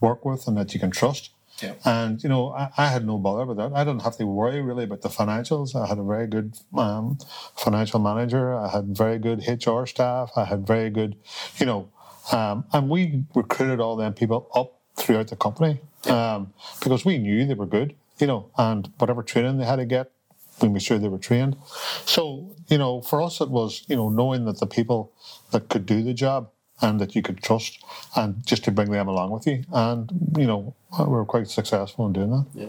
work 0.01 0.25
with 0.25 0.47
and 0.47 0.57
that 0.57 0.73
you 0.75 0.81
can 0.81 0.93
trust. 0.93 1.31
Yeah. 1.63 1.75
And 1.85 2.23
you 2.23 2.29
know, 2.29 2.53
I, 2.53 2.71
I 2.77 2.89
had 2.89 3.05
no 3.05 3.19
bother 3.19 3.45
with 3.47 3.57
that. 3.57 3.73
I 3.75 3.85
didn't 3.85 4.03
have 4.03 4.17
to 4.19 4.27
worry 4.27 4.61
really 4.61 4.85
about 4.85 5.03
the 5.03 5.09
financials. 5.09 5.75
I 5.75 5.87
had 5.87 5.99
a 5.99 6.03
very 6.03 6.27
good 6.27 6.57
um, 6.77 7.19
financial 7.57 7.99
manager. 7.99 8.55
I 8.55 8.69
had 8.69 8.97
very 8.97 9.19
good 9.19 9.43
HR 9.47 9.87
staff. 9.87 10.31
I 10.37 10.45
had 10.45 10.67
very 10.67 10.91
good, 10.91 11.17
you 11.59 11.67
know, 11.67 11.91
um, 12.33 12.65
and 12.73 12.89
we 12.89 13.25
recruited 13.35 13.81
all 13.81 13.97
them 13.97 14.15
people 14.15 14.49
up 14.55 14.81
throughout 14.97 15.29
the 15.29 15.37
company 15.37 15.81
um, 16.07 16.53
because 16.83 17.05
we 17.05 17.19
knew 17.19 17.47
they 17.47 17.55
were 17.55 17.67
good, 17.67 17.95
you 18.19 18.27
know, 18.27 18.51
and 18.57 18.91
whatever 18.99 19.23
training 19.23 19.59
they 19.59 19.65
had 19.65 19.77
to 19.77 19.85
get, 19.85 20.11
we 20.61 20.69
made 20.69 20.83
sure 20.83 20.99
they 20.99 21.09
were 21.09 21.19
trained. 21.19 21.57
So, 22.07 22.55
you 22.69 22.79
know, 22.79 23.03
for 23.03 23.21
us, 23.23 23.41
it 23.41 23.51
was, 23.51 23.85
you 23.89 23.97
know, 23.97 24.09
knowing 24.09 24.45
that 24.47 24.59
the 24.59 24.67
people 24.67 25.13
that 25.51 25.69
could 25.69 25.87
do 25.87 26.03
the 26.03 26.15
job 26.15 26.51
and 26.81 27.01
that 27.01 27.15
you 27.15 27.23
could 27.23 27.43
trust 27.43 27.79
and 28.17 28.45
just 28.47 28.65
to 28.65 28.71
bring 28.71 28.91
them 28.91 29.09
along 29.09 29.31
with 29.31 29.47
you. 29.47 29.65
And, 29.73 30.11
you 30.37 30.47
know, 30.47 30.75
we 30.99 31.07
were 31.07 31.25
quite 31.25 31.49
successful 31.49 32.07
in 32.07 32.13
doing 32.13 32.31
that. 32.31 32.47
Yeah. 32.55 32.67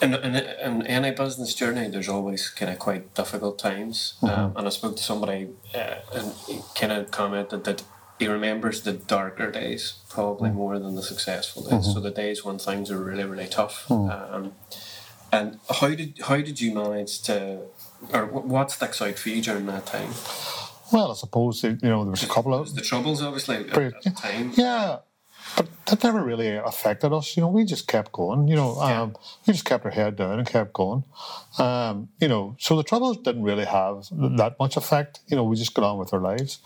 In, 0.00 0.14
in, 0.14 0.36
in 0.36 0.86
any 0.86 1.10
business 1.10 1.54
journey, 1.54 1.88
there's 1.88 2.08
always 2.08 2.50
kind 2.50 2.70
of 2.70 2.78
quite 2.78 3.14
difficult 3.14 3.58
times. 3.58 4.14
Um, 4.22 4.52
and 4.56 4.66
I 4.66 4.70
spoke 4.70 4.96
to 4.96 5.02
somebody 5.02 5.48
uh, 5.74 5.96
and 6.14 6.32
kind 6.76 6.92
of 6.92 7.10
commented 7.10 7.64
that 7.64 7.82
he 8.18 8.26
remembers 8.26 8.82
the 8.82 8.92
darker 8.92 9.50
days 9.50 9.94
probably 10.08 10.50
mm. 10.50 10.54
more 10.54 10.78
than 10.78 10.94
the 10.94 11.02
successful 11.02 11.62
days. 11.62 11.72
Mm-hmm. 11.72 11.92
So 11.92 12.00
the 12.00 12.10
days 12.10 12.44
when 12.44 12.58
things 12.58 12.90
are 12.90 12.98
really, 12.98 13.24
really 13.24 13.46
tough. 13.46 13.86
Mm. 13.88 14.32
Um, 14.32 14.52
and 15.30 15.58
how 15.68 15.88
did 15.88 16.18
how 16.24 16.36
did 16.36 16.60
you 16.60 16.74
manage 16.74 17.22
to, 17.22 17.60
or 18.12 18.26
wh- 18.26 18.46
what 18.46 18.70
sticks 18.70 19.02
out 19.02 19.18
for 19.18 19.28
you 19.28 19.42
during 19.42 19.66
that 19.66 19.86
time? 19.86 20.10
Well, 20.90 21.10
I 21.10 21.14
suppose, 21.14 21.62
you 21.62 21.78
know, 21.82 22.02
there 22.04 22.10
was 22.10 22.22
a 22.22 22.28
couple 22.28 22.54
of 22.54 22.74
The 22.74 22.80
troubles, 22.80 23.22
obviously, 23.22 23.64
Pretty- 23.64 23.94
at 23.94 24.02
the 24.02 24.10
time. 24.10 24.52
Yeah, 24.54 24.98
but 25.56 25.68
that 25.86 26.04
never 26.04 26.22
really 26.22 26.54
affected 26.56 27.12
us. 27.12 27.36
You 27.36 27.42
know, 27.42 27.48
we 27.48 27.64
just 27.64 27.86
kept 27.86 28.12
going. 28.12 28.48
You 28.48 28.56
know, 28.56 28.76
um, 28.80 29.16
we 29.46 29.52
just 29.52 29.64
kept 29.64 29.84
our 29.84 29.90
head 29.90 30.16
down 30.16 30.38
and 30.38 30.48
kept 30.48 30.72
going. 30.72 31.04
Um, 31.58 32.08
you 32.20 32.28
know, 32.28 32.56
so 32.58 32.76
the 32.76 32.82
troubles 32.82 33.18
didn't 33.18 33.42
really 33.42 33.64
have 33.64 34.06
that 34.12 34.56
much 34.58 34.76
effect. 34.76 35.20
You 35.28 35.36
know, 35.36 35.44
we 35.44 35.56
just 35.56 35.74
got 35.74 35.84
on 35.84 35.98
with 35.98 36.12
our 36.12 36.20
lives. 36.20 36.58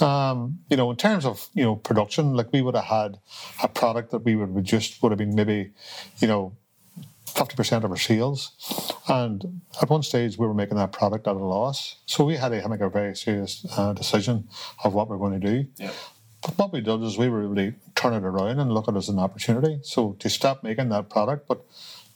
Um, 0.00 0.60
you 0.68 0.76
know, 0.76 0.90
in 0.90 0.96
terms 0.96 1.24
of 1.24 1.48
you 1.54 1.64
know 1.64 1.76
production, 1.76 2.34
like 2.34 2.52
we 2.52 2.62
would 2.62 2.74
have 2.76 2.84
had 2.84 3.18
a 3.62 3.68
product 3.68 4.10
that 4.10 4.20
we 4.20 4.36
would 4.36 4.54
have 4.54 4.64
just 4.64 5.02
would 5.02 5.12
have 5.12 5.18
been 5.18 5.34
maybe, 5.34 5.72
you 6.18 6.28
know. 6.28 6.52
50% 7.34 7.84
of 7.84 7.90
our 7.90 7.96
sales. 7.96 8.94
And 9.06 9.60
at 9.80 9.88
one 9.88 10.02
stage, 10.02 10.38
we 10.38 10.46
were 10.46 10.54
making 10.54 10.76
that 10.76 10.92
product 10.92 11.26
at 11.28 11.36
a 11.36 11.38
loss. 11.38 11.96
So 12.06 12.24
we 12.24 12.36
had 12.36 12.48
to 12.48 12.68
make 12.68 12.80
a 12.80 12.88
very 12.88 13.14
serious 13.14 13.64
uh, 13.76 13.92
decision 13.92 14.48
of 14.82 14.94
what 14.94 15.08
we're 15.08 15.18
going 15.18 15.40
to 15.40 15.46
do. 15.46 15.68
Yeah. 15.76 15.90
What 16.56 16.72
we 16.72 16.80
did 16.80 17.02
is 17.02 17.18
we 17.18 17.28
were 17.28 17.46
really 17.46 17.74
turn 17.94 18.14
it 18.14 18.24
around 18.24 18.60
and 18.60 18.72
look 18.72 18.88
at 18.88 18.94
it 18.94 18.98
as 18.98 19.08
an 19.08 19.18
opportunity. 19.18 19.80
So 19.82 20.12
to 20.20 20.30
stop 20.30 20.62
making 20.62 20.88
that 20.90 21.10
product, 21.10 21.48
but 21.48 21.64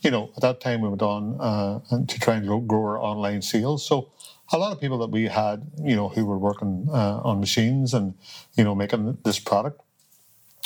you 0.01 0.11
know, 0.11 0.33
at 0.37 0.43
that 0.43 0.61
time 0.61 0.81
we 0.81 0.89
went 0.89 1.03
on 1.03 1.41
uh, 1.41 1.81
and 1.91 2.09
to 2.09 2.19
try 2.19 2.37
and 2.37 2.47
grow, 2.47 2.61
grow 2.61 2.83
our 2.83 3.01
online 3.01 3.43
sales. 3.43 3.87
So 3.87 4.11
a 4.53 4.59
lot 4.59 4.73
of 4.73 4.81
people 4.81 4.99
that 4.99 5.11
we 5.11 5.25
had, 5.25 5.63
you 5.83 5.97
know, 5.97 6.09
who 6.09 6.27
were 6.27 6.39
working 6.39 6.89
uh, 6.91 7.21
on 7.25 7.41
machines 7.41 7.95
and 7.95 8.15
you 8.55 8.65
know 8.65 8.75
making 8.75 9.19
this 9.25 9.39
product, 9.39 9.81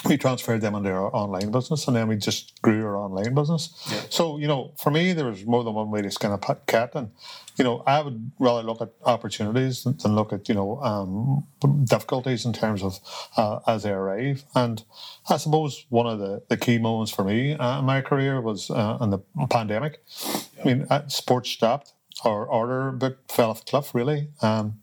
we 0.08 0.16
transferred 0.16 0.60
them 0.60 0.74
into 0.74 0.90
our 0.90 1.14
online 1.14 1.50
business, 1.50 1.86
and 1.86 1.96
then 1.96 2.08
we 2.08 2.16
just 2.16 2.60
grew 2.62 2.84
our 2.84 2.96
online 2.96 3.34
business. 3.34 3.70
Yeah. 3.90 4.00
So 4.10 4.38
you 4.38 4.46
know, 4.46 4.72
for 4.76 4.90
me, 4.90 5.12
there 5.12 5.26
was 5.26 5.44
more 5.44 5.64
than 5.64 5.74
one 5.74 5.90
way 5.90 6.02
to 6.02 6.10
skin 6.10 6.32
a 6.32 6.38
cat, 6.38 6.90
and 6.94 7.10
you 7.56 7.64
know, 7.64 7.82
I 7.86 8.00
would 8.02 8.30
rather 8.38 8.62
look 8.62 8.80
at 8.80 8.90
opportunities 9.04 9.84
than 9.84 10.14
look 10.14 10.32
at 10.32 10.48
you 10.48 10.54
know 10.54 10.80
um, 10.82 11.46
difficulties 11.84 12.44
in 12.44 12.52
terms 12.52 12.82
of 12.82 12.98
uh, 13.36 13.60
as 13.66 13.82
they 13.82 13.90
arrive. 13.90 14.44
And 14.54 14.84
I 15.28 15.36
suppose 15.38 15.86
one 15.88 16.06
of 16.06 16.18
the, 16.18 16.42
the 16.48 16.56
key 16.56 16.78
moments 16.78 17.12
for 17.12 17.24
me 17.24 17.54
uh, 17.54 17.78
in 17.78 17.84
my 17.84 18.00
career 18.00 18.40
was 18.40 18.70
uh, 18.70 18.98
in 19.00 19.10
the 19.10 19.18
pandemic. 19.50 20.02
I 20.60 20.64
mean, 20.64 20.86
uh, 20.90 21.08
sports 21.08 21.50
stopped, 21.50 21.92
our 22.24 22.46
order 22.46 22.92
book 22.92 23.18
fell 23.30 23.50
off 23.50 23.64
the 23.64 23.70
cliff 23.70 23.94
really. 23.94 24.28
Um, 24.42 24.80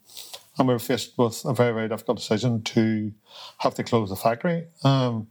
and 0.57 0.67
we 0.67 0.73
were 0.73 0.79
faced 0.79 1.17
with 1.17 1.43
a 1.45 1.53
very, 1.53 1.73
very 1.73 1.89
difficult 1.89 2.17
decision 2.17 2.61
to 2.63 3.11
have 3.59 3.75
to 3.75 3.83
close 3.83 4.09
the 4.09 4.15
factory. 4.15 4.67
Um, 4.83 5.27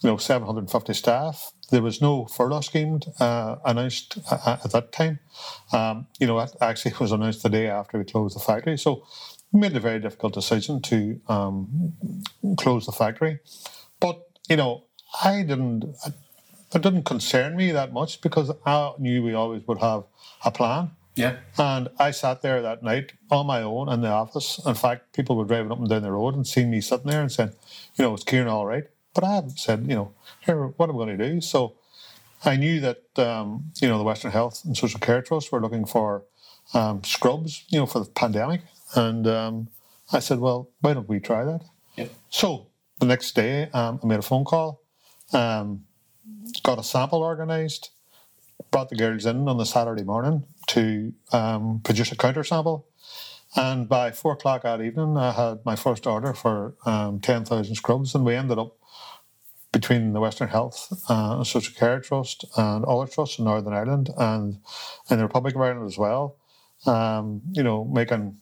you 0.00 0.08
know, 0.08 0.16
750 0.16 0.94
staff. 0.94 1.52
There 1.70 1.82
was 1.82 2.00
no 2.00 2.26
furlough 2.26 2.60
scheme 2.60 3.00
uh, 3.18 3.56
announced 3.64 4.18
at, 4.30 4.64
at 4.64 4.72
that 4.72 4.92
time. 4.92 5.18
Um, 5.72 6.06
you 6.18 6.26
know, 6.26 6.38
that 6.38 6.56
actually 6.60 6.94
was 7.00 7.12
announced 7.12 7.42
the 7.42 7.48
day 7.48 7.66
after 7.66 7.98
we 7.98 8.04
closed 8.04 8.36
the 8.36 8.40
factory. 8.40 8.78
So 8.78 9.04
we 9.52 9.60
made 9.60 9.76
a 9.76 9.80
very 9.80 9.98
difficult 9.98 10.34
decision 10.34 10.80
to 10.82 11.20
um, 11.28 11.94
close 12.56 12.86
the 12.86 12.92
factory. 12.92 13.40
But, 14.00 14.24
you 14.48 14.56
know, 14.56 14.84
I 15.22 15.42
didn't, 15.42 15.84
it 16.74 16.82
didn't 16.82 17.04
concern 17.04 17.56
me 17.56 17.72
that 17.72 17.92
much 17.92 18.20
because 18.20 18.52
I 18.64 18.92
knew 18.98 19.22
we 19.22 19.34
always 19.34 19.66
would 19.66 19.78
have 19.78 20.04
a 20.44 20.50
plan. 20.50 20.92
Yeah. 21.18 21.36
And 21.58 21.88
I 21.98 22.12
sat 22.12 22.42
there 22.42 22.62
that 22.62 22.82
night 22.82 23.12
on 23.30 23.46
my 23.46 23.62
own 23.62 23.88
in 23.88 24.00
the 24.00 24.08
office. 24.08 24.60
In 24.64 24.74
fact, 24.74 25.12
people 25.12 25.36
were 25.36 25.44
driving 25.44 25.72
up 25.72 25.78
and 25.78 25.88
down 25.88 26.02
the 26.02 26.12
road 26.12 26.34
and 26.34 26.46
seeing 26.46 26.70
me 26.70 26.80
sitting 26.80 27.10
there 27.10 27.20
and 27.20 27.30
saying, 27.30 27.52
you 27.96 28.04
know, 28.04 28.14
it's 28.14 28.24
Kieran 28.24 28.48
all 28.48 28.66
right? 28.66 28.84
But 29.14 29.24
I 29.24 29.34
had 29.34 29.58
said, 29.58 29.80
you 29.88 29.96
know, 29.96 30.14
here, 30.40 30.66
what 30.66 30.88
am 30.88 30.96
I 30.96 30.98
going 30.98 31.18
to 31.18 31.30
do? 31.30 31.40
So 31.40 31.74
I 32.44 32.56
knew 32.56 32.80
that, 32.80 33.02
um, 33.18 33.72
you 33.80 33.88
know, 33.88 33.98
the 33.98 34.04
Western 34.04 34.30
Health 34.30 34.64
and 34.64 34.76
Social 34.76 35.00
Care 35.00 35.22
Trust 35.22 35.50
were 35.50 35.60
looking 35.60 35.86
for 35.86 36.22
um, 36.72 37.02
scrubs, 37.02 37.64
you 37.68 37.78
know, 37.80 37.86
for 37.86 37.98
the 37.98 38.10
pandemic. 38.10 38.60
And 38.94 39.26
um, 39.26 39.68
I 40.12 40.20
said, 40.20 40.38
well, 40.38 40.70
why 40.80 40.94
don't 40.94 41.08
we 41.08 41.18
try 41.18 41.44
that? 41.44 41.62
Yeah. 41.96 42.06
So 42.30 42.68
the 43.00 43.06
next 43.06 43.34
day, 43.34 43.68
um, 43.72 43.98
I 44.02 44.06
made 44.06 44.18
a 44.20 44.22
phone 44.22 44.44
call, 44.44 44.82
um, 45.32 45.84
got 46.62 46.78
a 46.78 46.84
sample 46.84 47.22
organised, 47.22 47.90
brought 48.70 48.88
the 48.88 48.96
girls 48.96 49.26
in 49.26 49.48
on 49.48 49.56
the 49.56 49.64
Saturday 49.64 50.04
morning 50.04 50.44
to 50.68 51.12
um, 51.32 51.80
produce 51.84 52.12
a 52.12 52.16
counter 52.16 52.44
sample. 52.44 52.86
And 53.56 53.88
by 53.88 54.10
four 54.10 54.34
o'clock 54.34 54.62
that 54.62 54.82
evening, 54.82 55.16
I 55.16 55.32
had 55.32 55.64
my 55.64 55.74
first 55.74 56.06
order 56.06 56.34
for 56.34 56.74
um, 56.84 57.20
10,000 57.20 57.74
scrubs, 57.74 58.14
and 58.14 58.24
we 58.24 58.34
ended 58.34 58.58
up 58.58 58.76
between 59.72 60.12
the 60.12 60.20
Western 60.20 60.48
Health 60.48 60.92
uh, 61.08 61.44
Social 61.44 61.74
Care 61.74 62.00
Trust 62.00 62.44
and 62.56 62.84
other 62.84 63.06
trusts 63.06 63.38
in 63.38 63.44
Northern 63.44 63.72
Ireland 63.72 64.10
and 64.16 64.58
in 65.10 65.18
the 65.18 65.24
Republic 65.24 65.54
of 65.54 65.60
Ireland 65.60 65.86
as 65.86 65.98
well, 65.98 66.36
um, 66.86 67.42
you 67.52 67.62
know, 67.62 67.84
making 67.84 68.38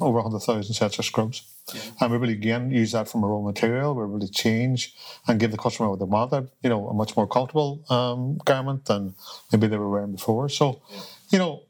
over 0.00 0.20
100,000 0.20 0.74
sets 0.74 0.98
of 0.98 1.04
scrubs. 1.04 1.55
Yeah. 1.74 1.80
And 2.00 2.12
we 2.12 2.18
really, 2.18 2.32
again, 2.34 2.70
use 2.70 2.92
that 2.92 3.08
from 3.08 3.24
a 3.24 3.26
raw 3.26 3.40
material. 3.40 3.94
We 3.94 4.04
really 4.04 4.28
change 4.28 4.94
and 5.26 5.40
give 5.40 5.50
the 5.50 5.58
customer 5.58 5.90
what 5.90 5.98
they 5.98 6.04
wanted, 6.04 6.48
you 6.62 6.70
know, 6.70 6.88
a 6.88 6.94
much 6.94 7.16
more 7.16 7.26
comfortable 7.26 7.82
um, 7.90 8.38
garment 8.44 8.84
than 8.84 9.14
maybe 9.52 9.66
they 9.66 9.76
were 9.76 9.90
wearing 9.90 10.12
before. 10.12 10.48
So, 10.48 10.80
Yeah. 10.90 11.00
you 11.30 11.38
know, 11.38 11.62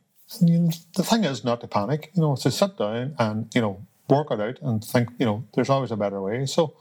the 0.96 1.02
thing 1.02 1.24
is 1.24 1.44
not 1.44 1.60
to 1.60 1.68
panic, 1.68 2.10
you 2.14 2.20
know, 2.20 2.36
to 2.36 2.50
sit 2.50 2.76
down 2.76 3.14
and, 3.18 3.50
you 3.54 3.60
know, 3.60 3.86
work 4.08 4.30
it 4.30 4.40
out 4.40 4.58
and 4.60 4.84
think, 4.84 5.10
you 5.18 5.26
know, 5.26 5.44
there's 5.54 5.70
always 5.70 5.90
a 5.90 5.96
better 5.96 6.20
way. 6.20 6.46
So, 6.46 6.74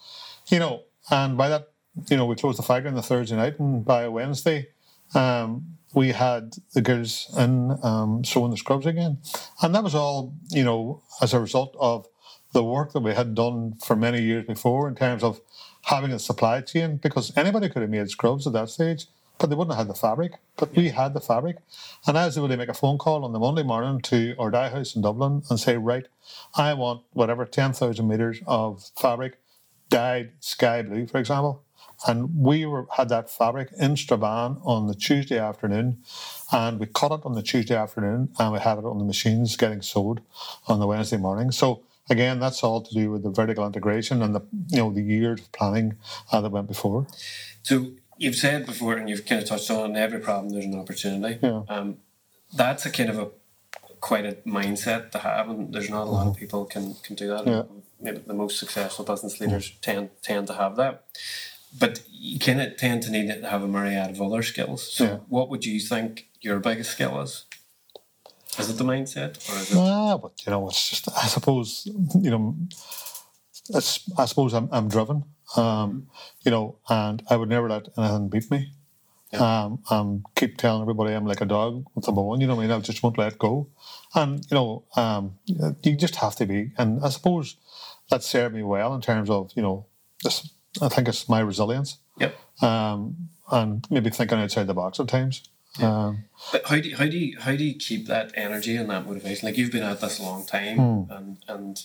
you 0.49 0.59
know, 0.59 0.81
and 1.09 1.37
by 1.37 1.49
that, 1.49 1.69
you 2.09 2.17
know, 2.17 2.25
we 2.25 2.35
closed 2.35 2.57
the 2.59 2.63
factory 2.63 2.89
on 2.89 2.95
the 2.95 3.01
Thursday 3.01 3.35
night 3.35 3.59
and 3.59 3.85
by 3.85 4.07
Wednesday, 4.07 4.67
um, 5.13 5.77
we 5.93 6.11
had 6.11 6.55
the 6.73 6.81
girls 6.81 7.33
in 7.37 7.77
um, 7.81 8.25
sewing 8.25 8.51
the 8.51 8.57
scrubs 8.57 8.85
again. 8.85 9.19
And 9.61 9.73
that 9.73 9.83
was 9.83 9.95
all, 9.95 10.33
you 10.49 10.63
know, 10.65 11.01
as 11.21 11.33
a 11.33 11.39
result 11.39 11.73
of 11.79 12.05
the 12.55 12.63
work 12.63 12.93
that 12.93 13.01
we 13.01 13.13
had 13.13 13.35
done 13.35 13.75
for 13.85 13.97
many 13.97 14.21
years 14.21 14.45
before 14.45 14.87
in 14.87 14.95
terms 14.95 15.23
of 15.23 15.41
having 15.83 16.11
a 16.11 16.17
supply 16.17 16.61
chain, 16.61 16.95
because 16.95 17.35
anybody 17.35 17.67
could 17.67 17.81
have 17.81 17.91
made 17.91 18.09
scrubs 18.09 18.47
at 18.47 18.53
that 18.53 18.69
stage, 18.69 19.07
but 19.37 19.49
they 19.49 19.55
wouldn't 19.57 19.75
have 19.75 19.85
had 19.85 19.93
the 19.93 19.99
fabric. 19.99 20.31
But 20.55 20.73
we 20.73 20.87
had 20.87 21.13
the 21.13 21.19
fabric. 21.19 21.57
And 22.07 22.17
I 22.17 22.25
was 22.25 22.37
able 22.37 22.47
to 22.47 22.55
make 22.55 22.69
a 22.69 22.73
phone 22.73 22.97
call 22.97 23.25
on 23.25 23.33
the 23.33 23.39
Monday 23.39 23.63
morning 23.63 23.99
to 24.03 24.35
our 24.39 24.49
dye 24.49 24.69
house 24.69 24.95
in 24.95 25.01
Dublin 25.01 25.43
and 25.49 25.59
say, 25.59 25.75
right, 25.75 26.07
I 26.55 26.73
want 26.75 27.03
whatever 27.11 27.45
10,000 27.45 28.07
metres 28.07 28.39
of 28.47 28.89
fabric 28.97 29.37
dyed 29.89 30.31
sky 30.39 30.81
blue, 30.81 31.07
for 31.07 31.17
example. 31.17 31.61
And 32.07 32.37
we 32.37 32.65
were 32.65 32.87
had 32.95 33.09
that 33.09 33.29
fabric 33.29 33.69
in 33.77 33.97
Strabane 33.97 34.61
on 34.63 34.87
the 34.87 34.95
Tuesday 34.95 35.39
afternoon, 35.39 36.03
and 36.53 36.79
we 36.79 36.85
cut 36.85 37.11
it 37.11 37.25
on 37.25 37.33
the 37.33 37.43
Tuesday 37.43 37.75
afternoon, 37.75 38.29
and 38.39 38.53
we 38.53 38.59
had 38.59 38.77
it 38.77 38.85
on 38.85 38.97
the 38.97 39.05
machines 39.05 39.57
getting 39.57 39.81
sewed 39.81 40.21
on 40.67 40.79
the 40.79 40.87
Wednesday 40.87 41.17
morning. 41.17 41.51
So 41.51 41.83
again, 42.09 42.39
that's 42.39 42.63
all 42.63 42.81
to 42.81 42.93
do 42.93 43.11
with 43.11 43.23
the 43.23 43.29
vertical 43.29 43.65
integration 43.65 44.21
and 44.21 44.35
the 44.35 44.41
you 44.69 44.77
know 44.77 44.91
the 44.91 45.01
years 45.01 45.41
of 45.41 45.51
planning 45.51 45.97
uh, 46.31 46.41
that 46.41 46.51
went 46.51 46.67
before. 46.67 47.07
So 47.63 47.91
you've 48.17 48.35
said 48.35 48.65
before, 48.65 48.95
and 48.95 49.09
you've 49.09 49.25
kind 49.25 49.41
of 49.41 49.47
touched 49.47 49.69
on 49.71 49.91
in 49.91 49.95
every 49.95 50.19
problem 50.19 50.49
there's 50.49 50.65
an 50.65 50.79
opportunity. 50.79 51.39
Yeah. 51.41 51.63
Um, 51.67 51.97
that's 52.53 52.85
a 52.85 52.91
kind 52.91 53.09
of 53.09 53.19
a 53.19 53.29
quite 53.99 54.25
a 54.25 54.33
mindset 54.45 55.11
to 55.11 55.19
have, 55.19 55.49
and 55.49 55.73
there's 55.73 55.89
not 55.89 56.07
a 56.07 56.11
lot 56.11 56.27
of 56.27 56.35
people 56.35 56.65
can 56.65 56.95
can 57.03 57.15
do 57.15 57.27
that. 57.29 57.47
Yeah. 57.47 57.63
Maybe 57.99 58.17
the 58.19 58.33
most 58.33 58.59
successful 58.59 59.05
business 59.05 59.39
leaders 59.39 59.71
tend 59.81 60.09
tend 60.21 60.47
to 60.47 60.53
have 60.53 60.75
that. 60.75 61.05
But 61.77 62.03
you 62.09 62.39
kind 62.39 62.61
of 62.61 62.77
tend 62.77 63.03
to 63.03 63.11
need 63.11 63.27
to 63.27 63.49
have 63.49 63.61
a 63.63 63.67
myriad 63.67 64.11
of 64.11 64.21
other 64.21 64.43
skills. 64.43 64.93
So, 64.93 65.03
Yeah. 65.03 65.17
what 65.27 65.49
would 65.49 65.65
you 65.65 65.79
think 65.81 66.27
your 66.39 66.59
biggest 66.59 66.91
skill 66.91 67.19
is? 67.21 67.45
Is 68.59 68.69
it 68.69 68.77
the 68.77 68.83
mindset, 68.83 69.37
or 69.49 69.57
is 69.59 69.71
it? 69.71 69.77
Ah, 69.77 70.17
but 70.17 70.33
you 70.45 70.51
know, 70.51 70.67
it's 70.69 70.89
just 70.89 71.09
I 71.11 71.27
suppose 71.27 71.85
you 72.21 72.31
know, 72.31 72.55
it's, 73.69 74.09
I 74.17 74.25
suppose 74.25 74.53
I'm 74.53 74.69
I'm 74.71 74.87
driven, 74.87 75.25
um, 75.57 76.07
you 76.43 76.51
know, 76.51 76.77
and 76.89 77.21
I 77.29 77.35
would 77.35 77.49
never 77.49 77.69
let 77.69 77.87
anything 77.97 78.29
beat 78.29 78.49
me. 78.51 78.71
Um, 79.33 79.79
um, 79.89 80.23
keep 80.35 80.55
telling 80.55 80.81
everybody 80.81 81.13
I'm 81.13 81.25
like 81.25 81.41
a 81.41 81.45
dog 81.45 81.85
with 81.93 82.07
a 82.07 82.11
bone, 82.13 82.39
you 82.39 82.47
know 82.47 82.55
what 82.55 82.63
I 82.63 82.67
mean? 82.67 82.77
I 82.77 82.79
just 82.79 83.03
won't 83.03 83.17
let 83.17 83.37
go. 83.37 83.67
And, 84.13 84.39
you 84.49 84.55
know, 84.55 84.83
um, 84.95 85.37
you 85.45 85.97
just 85.97 86.15
have 86.17 86.37
to 86.37 86.45
be. 86.45 86.71
And 86.77 87.03
I 87.03 87.09
suppose 87.09 87.57
that 88.09 88.23
served 88.23 88.55
me 88.55 88.63
well 88.63 88.95
in 88.95 89.01
terms 89.01 89.29
of, 89.29 89.51
you 89.55 89.61
know, 89.61 89.87
this, 90.23 90.49
I 90.81 90.87
think 90.87 91.09
it's 91.09 91.27
my 91.27 91.41
resilience 91.41 91.97
Yep. 92.17 92.33
um, 92.63 93.27
and 93.51 93.85
maybe 93.89 94.09
thinking 94.09 94.37
outside 94.39 94.67
the 94.67 94.73
box 94.73 95.01
at 95.01 95.09
times. 95.09 95.43
Um, 95.81 96.25
But 96.51 96.65
how 96.67 96.75
do 96.79 96.89
you, 96.89 96.95
how 96.95 97.05
do 97.05 97.17
you 97.17 97.39
how 97.39 97.55
do 97.55 97.63
you 97.63 97.73
keep 97.75 98.07
that 98.07 98.31
energy 98.35 98.75
and 98.75 98.89
that 98.89 99.05
motivation? 99.05 99.47
Like 99.47 99.57
you've 99.57 99.71
been 99.71 99.83
at 99.83 99.99
this 100.01 100.19
a 100.19 100.23
long 100.23 100.45
time, 100.45 100.77
Hmm. 100.77 101.11
and 101.11 101.37
and 101.47 101.83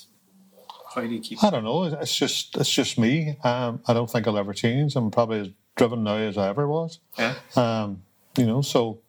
how 0.95 1.01
do 1.03 1.09
you 1.09 1.21
keep? 1.21 1.43
I 1.43 1.51
don't 1.51 1.65
know. 1.65 1.85
It's 1.85 2.17
just 2.17 2.57
it's 2.57 2.71
just 2.73 2.99
me. 2.99 3.37
Um, 3.43 3.81
I 3.87 3.93
don't 3.95 4.11
think 4.11 4.27
I'll 4.27 4.39
ever 4.39 4.53
change. 4.53 4.97
I'm 4.97 5.11
probably 5.11 5.41
as 5.41 5.49
driven 5.77 6.05
now 6.05 6.17
as 6.17 6.37
I 6.37 6.49
ever 6.49 6.69
was. 6.69 6.99
Yeah. 7.19 7.35
Um, 7.57 8.03
you 8.37 8.47
know, 8.47 8.61
so 8.63 9.01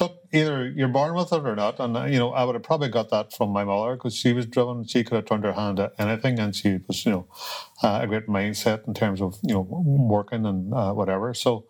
look, 0.00 0.18
either 0.32 0.68
you're 0.68 0.88
born 0.88 1.14
with 1.14 1.32
it 1.32 1.44
or 1.46 1.56
not. 1.56 1.78
And 1.80 2.12
you 2.12 2.18
know, 2.18 2.32
I 2.32 2.44
would 2.44 2.54
have 2.54 2.62
probably 2.64 2.88
got 2.88 3.10
that 3.10 3.32
from 3.32 3.50
my 3.50 3.64
mother 3.64 3.94
because 3.96 4.14
she 4.14 4.32
was 4.32 4.46
driven. 4.46 4.84
She 4.84 5.02
could 5.04 5.16
have 5.16 5.24
turned 5.26 5.44
her 5.44 5.52
hand 5.54 5.80
at 5.80 5.92
anything, 5.98 6.38
and 6.38 6.54
she 6.54 6.80
was, 6.86 7.04
you 7.06 7.12
know, 7.12 7.26
uh, 7.82 8.00
a 8.02 8.06
great 8.06 8.26
mindset 8.28 8.86
in 8.86 8.94
terms 8.94 9.20
of 9.20 9.38
you 9.42 9.54
know 9.54 9.60
working 9.62 10.46
and 10.46 10.72
uh, 10.74 10.92
whatever. 10.92 11.32
So. 11.34 11.64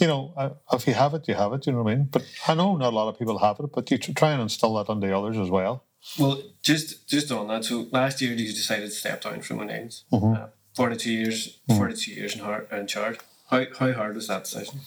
You 0.00 0.06
know, 0.06 0.32
uh, 0.36 0.50
if 0.72 0.86
you 0.86 0.94
have 0.94 1.12
it, 1.14 1.28
you 1.28 1.34
have 1.34 1.52
it. 1.52 1.66
You 1.66 1.72
know 1.72 1.82
what 1.82 1.92
I 1.92 1.96
mean. 1.96 2.08
But 2.10 2.22
I 2.48 2.54
know 2.54 2.76
not 2.76 2.92
a 2.92 2.96
lot 2.96 3.08
of 3.08 3.18
people 3.18 3.38
have 3.38 3.60
it. 3.60 3.70
But 3.72 3.90
you 3.90 3.98
try 3.98 4.30
and 4.32 4.42
instill 4.42 4.74
that 4.74 4.88
on 4.88 5.00
the 5.00 5.16
others 5.16 5.36
as 5.36 5.50
well. 5.50 5.84
Well, 6.18 6.42
just 6.62 7.06
just 7.08 7.30
on 7.30 7.48
that. 7.48 7.64
So 7.64 7.86
last 7.92 8.20
year 8.22 8.32
you 8.32 8.46
decided 8.52 8.86
to 8.86 8.90
step 9.02 9.20
down 9.22 9.42
from 9.42 9.60
O'Neill's. 9.60 10.04
Mhm. 10.12 10.36
Uh, 10.36 10.46
Forty 10.74 10.96
two 10.96 11.12
years, 11.12 11.58
forty 11.76 11.94
two 11.96 12.12
years 12.12 12.34
in, 12.36 12.40
hard, 12.40 12.68
in 12.72 12.86
charge. 12.86 13.18
How 13.50 13.66
how 13.78 13.92
hard 13.92 14.14
was 14.14 14.28
that 14.28 14.44
decision? 14.44 14.80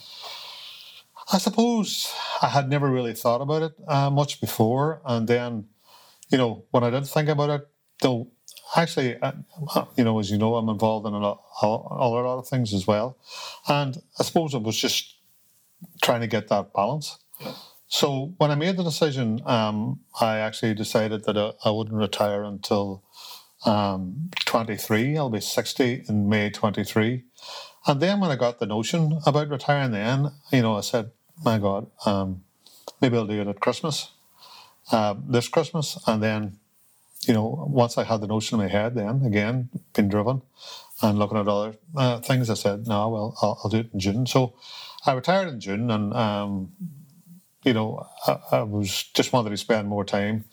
I 1.32 1.38
suppose 1.38 2.12
I 2.42 2.48
had 2.48 2.70
never 2.70 2.90
really 2.90 3.14
thought 3.14 3.42
about 3.42 3.62
it 3.64 3.74
uh, 3.88 4.10
much 4.10 4.42
before, 4.42 5.02
and 5.06 5.28
then, 5.28 5.68
you 6.32 6.38
know, 6.38 6.64
when 6.72 6.84
I 6.84 6.90
did 6.90 7.06
think 7.06 7.30
about 7.30 7.50
it, 7.50 7.68
though, 8.02 8.28
actually, 8.76 9.18
uh, 9.22 9.32
you 9.96 10.04
know, 10.04 10.20
as 10.20 10.32
you 10.32 10.38
know, 10.38 10.56
I'm 10.56 10.70
involved 10.70 11.08
in 11.08 11.14
a 11.14 11.20
lot, 11.20 11.44
a 11.62 11.68
lot 11.68 12.40
of 12.40 12.48
things 12.48 12.74
as 12.74 12.88
well, 12.88 13.18
and 13.68 13.98
I 14.20 14.24
suppose 14.24 14.54
it 14.54 14.62
was 14.62 14.78
just 14.78 15.16
trying 16.02 16.22
to 16.22 16.28
get 16.28 16.48
that 16.50 16.74
balance. 16.74 17.18
So 17.88 18.34
when 18.38 18.50
I 18.50 18.56
made 18.56 18.78
the 18.78 18.84
decision, 18.84 19.42
um, 19.46 20.00
I 20.20 20.40
actually 20.40 20.74
decided 20.74 21.26
that 21.26 21.38
I, 21.38 21.52
I 21.64 21.70
wouldn't 21.70 21.96
retire 21.96 22.44
until 22.44 23.04
um, 23.66 24.32
23. 24.46 25.18
I'll 25.18 25.30
be 25.30 25.40
60 25.40 26.06
in 26.10 26.28
May 26.30 26.50
23. 26.50 27.24
And 27.86 28.02
then 28.02 28.20
when 28.20 28.32
I 28.32 28.36
got 28.36 28.60
the 28.60 28.66
notion 28.66 29.20
about 29.26 29.50
retiring, 29.50 29.92
then 29.92 30.32
you 30.52 30.62
know 30.62 30.78
I 30.78 30.82
said, 30.82 31.12
"My 31.44 31.58
God, 31.58 31.88
um, 32.06 32.44
maybe 33.02 33.18
I'll 33.18 33.28
do 33.28 33.42
it 33.42 33.48
at 33.48 33.60
Christmas, 33.60 34.12
uh, 34.92 35.16
this 35.28 35.50
Christmas." 35.50 35.98
And 36.08 36.24
then, 36.24 36.60
you 37.28 37.34
know, 37.34 37.66
once 37.70 37.98
I 37.98 38.04
had 38.04 38.22
the 38.22 38.28
notion 38.28 38.60
in 38.60 38.66
my 38.66 38.72
head, 38.72 38.96
then 38.96 39.24
again, 39.26 39.70
been 39.94 40.08
driven 40.08 40.42
and 41.02 41.20
looking 41.20 41.38
at 41.38 41.48
other 41.48 41.76
uh, 41.96 42.20
things, 42.20 42.50
I 42.50 42.54
said, 42.54 42.88
"No, 42.88 43.10
well, 43.10 43.38
I'll, 43.42 43.60
I'll, 43.64 43.70
do 43.70 43.80
it 43.80 43.90
in 43.94 44.00
June." 44.00 44.26
So 44.26 44.54
I 45.06 45.14
retired 45.14 45.50
in 45.50 45.60
June, 45.60 45.92
and 45.92 46.14
um, 46.14 46.72
you 47.64 47.74
know, 47.74 48.06
I, 48.26 48.40
I, 48.52 48.64
was 48.64 49.04
just 49.14 49.34
wanted 49.34 49.50
to 49.50 49.58
spend 49.58 49.88
more 49.88 50.06
time 50.06 50.46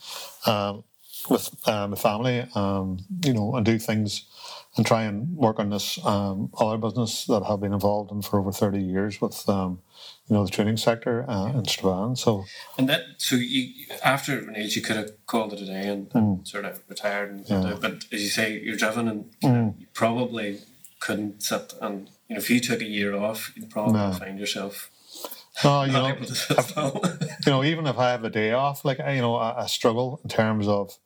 um, 0.46 0.84
with 1.28 1.50
uh, 1.68 1.88
my 1.88 1.96
family, 1.96 2.46
um, 2.54 2.98
you 3.24 3.32
know, 3.32 3.54
and 3.54 3.64
do 3.64 3.78
things 3.78 4.24
and 4.76 4.86
try 4.86 5.02
and 5.02 5.36
work 5.36 5.58
on 5.58 5.70
this 5.70 6.04
um, 6.04 6.50
other 6.58 6.78
business 6.78 7.26
that 7.26 7.42
I've 7.42 7.60
been 7.60 7.72
involved 7.72 8.12
in 8.12 8.22
for 8.22 8.38
over 8.38 8.52
30 8.52 8.78
years 8.78 9.20
with, 9.20 9.48
um, 9.48 9.80
you 10.28 10.36
know, 10.36 10.44
the 10.44 10.50
training 10.50 10.76
sector 10.76 11.28
uh, 11.28 11.48
in 11.48 11.64
Strabane. 11.64 12.16
So, 12.16 12.44
and 12.78 12.88
that, 12.88 13.02
so 13.18 13.34
you, 13.36 13.72
after 14.04 14.48
age, 14.54 14.76
you 14.76 14.82
could 14.82 14.96
have 14.96 15.26
called 15.26 15.52
it 15.52 15.60
a 15.60 15.66
day 15.66 15.88
and, 15.88 16.10
and 16.14 16.38
mm. 16.38 16.48
sort 16.48 16.64
of 16.64 16.80
retired. 16.88 17.30
And, 17.30 17.48
yeah. 17.48 17.76
but 17.80 18.04
as 18.12 18.22
you 18.22 18.28
say, 18.28 18.60
you're 18.60 18.76
driven 18.76 19.08
and 19.08 19.24
mm. 19.42 19.80
you 19.80 19.86
probably 19.92 20.60
couldn't 21.00 21.42
sit 21.42 21.74
and, 21.80 22.08
you 22.28 22.36
know, 22.36 22.38
if 22.38 22.48
you 22.48 22.60
took 22.60 22.80
a 22.80 22.84
year 22.84 23.16
off, 23.16 23.52
you'd 23.56 23.70
probably 23.70 23.94
no. 23.94 24.12
find 24.12 24.38
yourself 24.38 24.90
no, 25.64 25.82
you 25.82 25.92
know, 25.92 26.08
you 27.46 27.52
know, 27.52 27.64
even 27.64 27.86
if 27.86 27.98
I 27.98 28.10
have 28.10 28.24
a 28.24 28.30
day 28.30 28.52
off, 28.52 28.84
like 28.84 28.98
you 28.98 29.20
know, 29.20 29.36
I, 29.36 29.64
I 29.64 29.66
struggle 29.66 30.20
in 30.22 30.30
terms 30.30 30.68
of, 30.68 30.96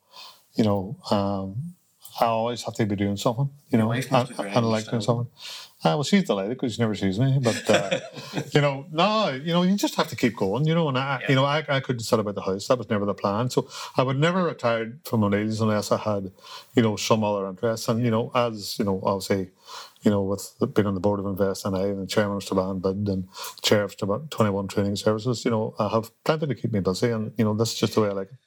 you 0.53 0.63
know, 0.63 0.97
um, 1.11 1.74
I 2.19 2.25
always 2.25 2.63
have 2.63 2.75
to 2.75 2.85
be 2.85 2.95
doing 2.95 3.17
something, 3.17 3.49
you 3.69 3.77
know, 3.77 3.91
and, 3.91 4.07
I 4.11 4.59
like 4.59 4.89
doing 4.89 5.01
something. 5.01 5.27
Uh, 5.83 5.93
well, 5.97 6.03
she's 6.03 6.23
delighted 6.23 6.51
because 6.51 6.75
she 6.75 6.81
never 6.81 6.95
sees 6.95 7.19
me, 7.19 7.37
but 7.43 7.69
uh, 7.69 7.99
you 8.53 8.61
know, 8.61 8.85
no, 8.91 9.29
you 9.29 9.51
know, 9.51 9.63
you 9.63 9.75
just 9.75 9.95
have 9.95 10.07
to 10.07 10.15
keep 10.15 10.35
going, 10.35 10.65
you 10.65 10.73
know. 10.73 10.87
And 10.87 10.97
I, 10.97 11.19
yeah. 11.21 11.29
you 11.29 11.35
know, 11.35 11.43
I, 11.43 11.63
I 11.67 11.79
couldn't 11.81 12.03
sit 12.03 12.17
about 12.17 12.35
the 12.35 12.41
house. 12.41 12.67
That 12.67 12.77
was 12.77 12.89
never 12.89 13.05
the 13.05 13.13
plan. 13.13 13.49
So 13.49 13.67
I 13.97 14.03
would 14.03 14.17
never 14.17 14.43
retire 14.43 14.93
from 15.03 15.25
O'Neill's 15.25 15.59
unless 15.59 15.91
I 15.91 15.97
had, 15.97 16.31
you 16.73 16.81
know, 16.81 16.95
some 16.95 17.23
other 17.23 17.47
interests. 17.47 17.89
And 17.89 18.03
you 18.03 18.09
know, 18.09 18.31
as 18.33 18.79
you 18.79 18.85
know, 18.85 19.01
I'll 19.05 19.21
say, 19.21 19.49
you 20.01 20.09
know, 20.11 20.23
with 20.23 20.55
being 20.73 20.87
on 20.87 20.93
the 20.93 21.01
board 21.01 21.19
of 21.19 21.25
Invest 21.25 21.65
NI 21.65 21.83
and 21.83 22.01
the 22.01 22.07
chairman 22.07 22.37
of 22.37 22.43
Strabane 22.43 22.79
Bid 22.79 23.07
and 23.09 23.27
chair 23.61 23.83
of 23.83 23.97
21 23.97 24.67
Training 24.69 24.95
Services, 24.95 25.43
you 25.43 25.51
know, 25.51 25.75
I 25.77 25.89
have 25.89 26.11
plenty 26.23 26.47
to 26.47 26.55
keep 26.55 26.71
me 26.71 26.79
busy, 26.79 27.11
and 27.11 27.33
you 27.37 27.43
know, 27.43 27.53
that's 27.53 27.73
just 27.73 27.93
the 27.93 28.01
way 28.01 28.07
I 28.07 28.13
like 28.13 28.29
it. 28.29 28.37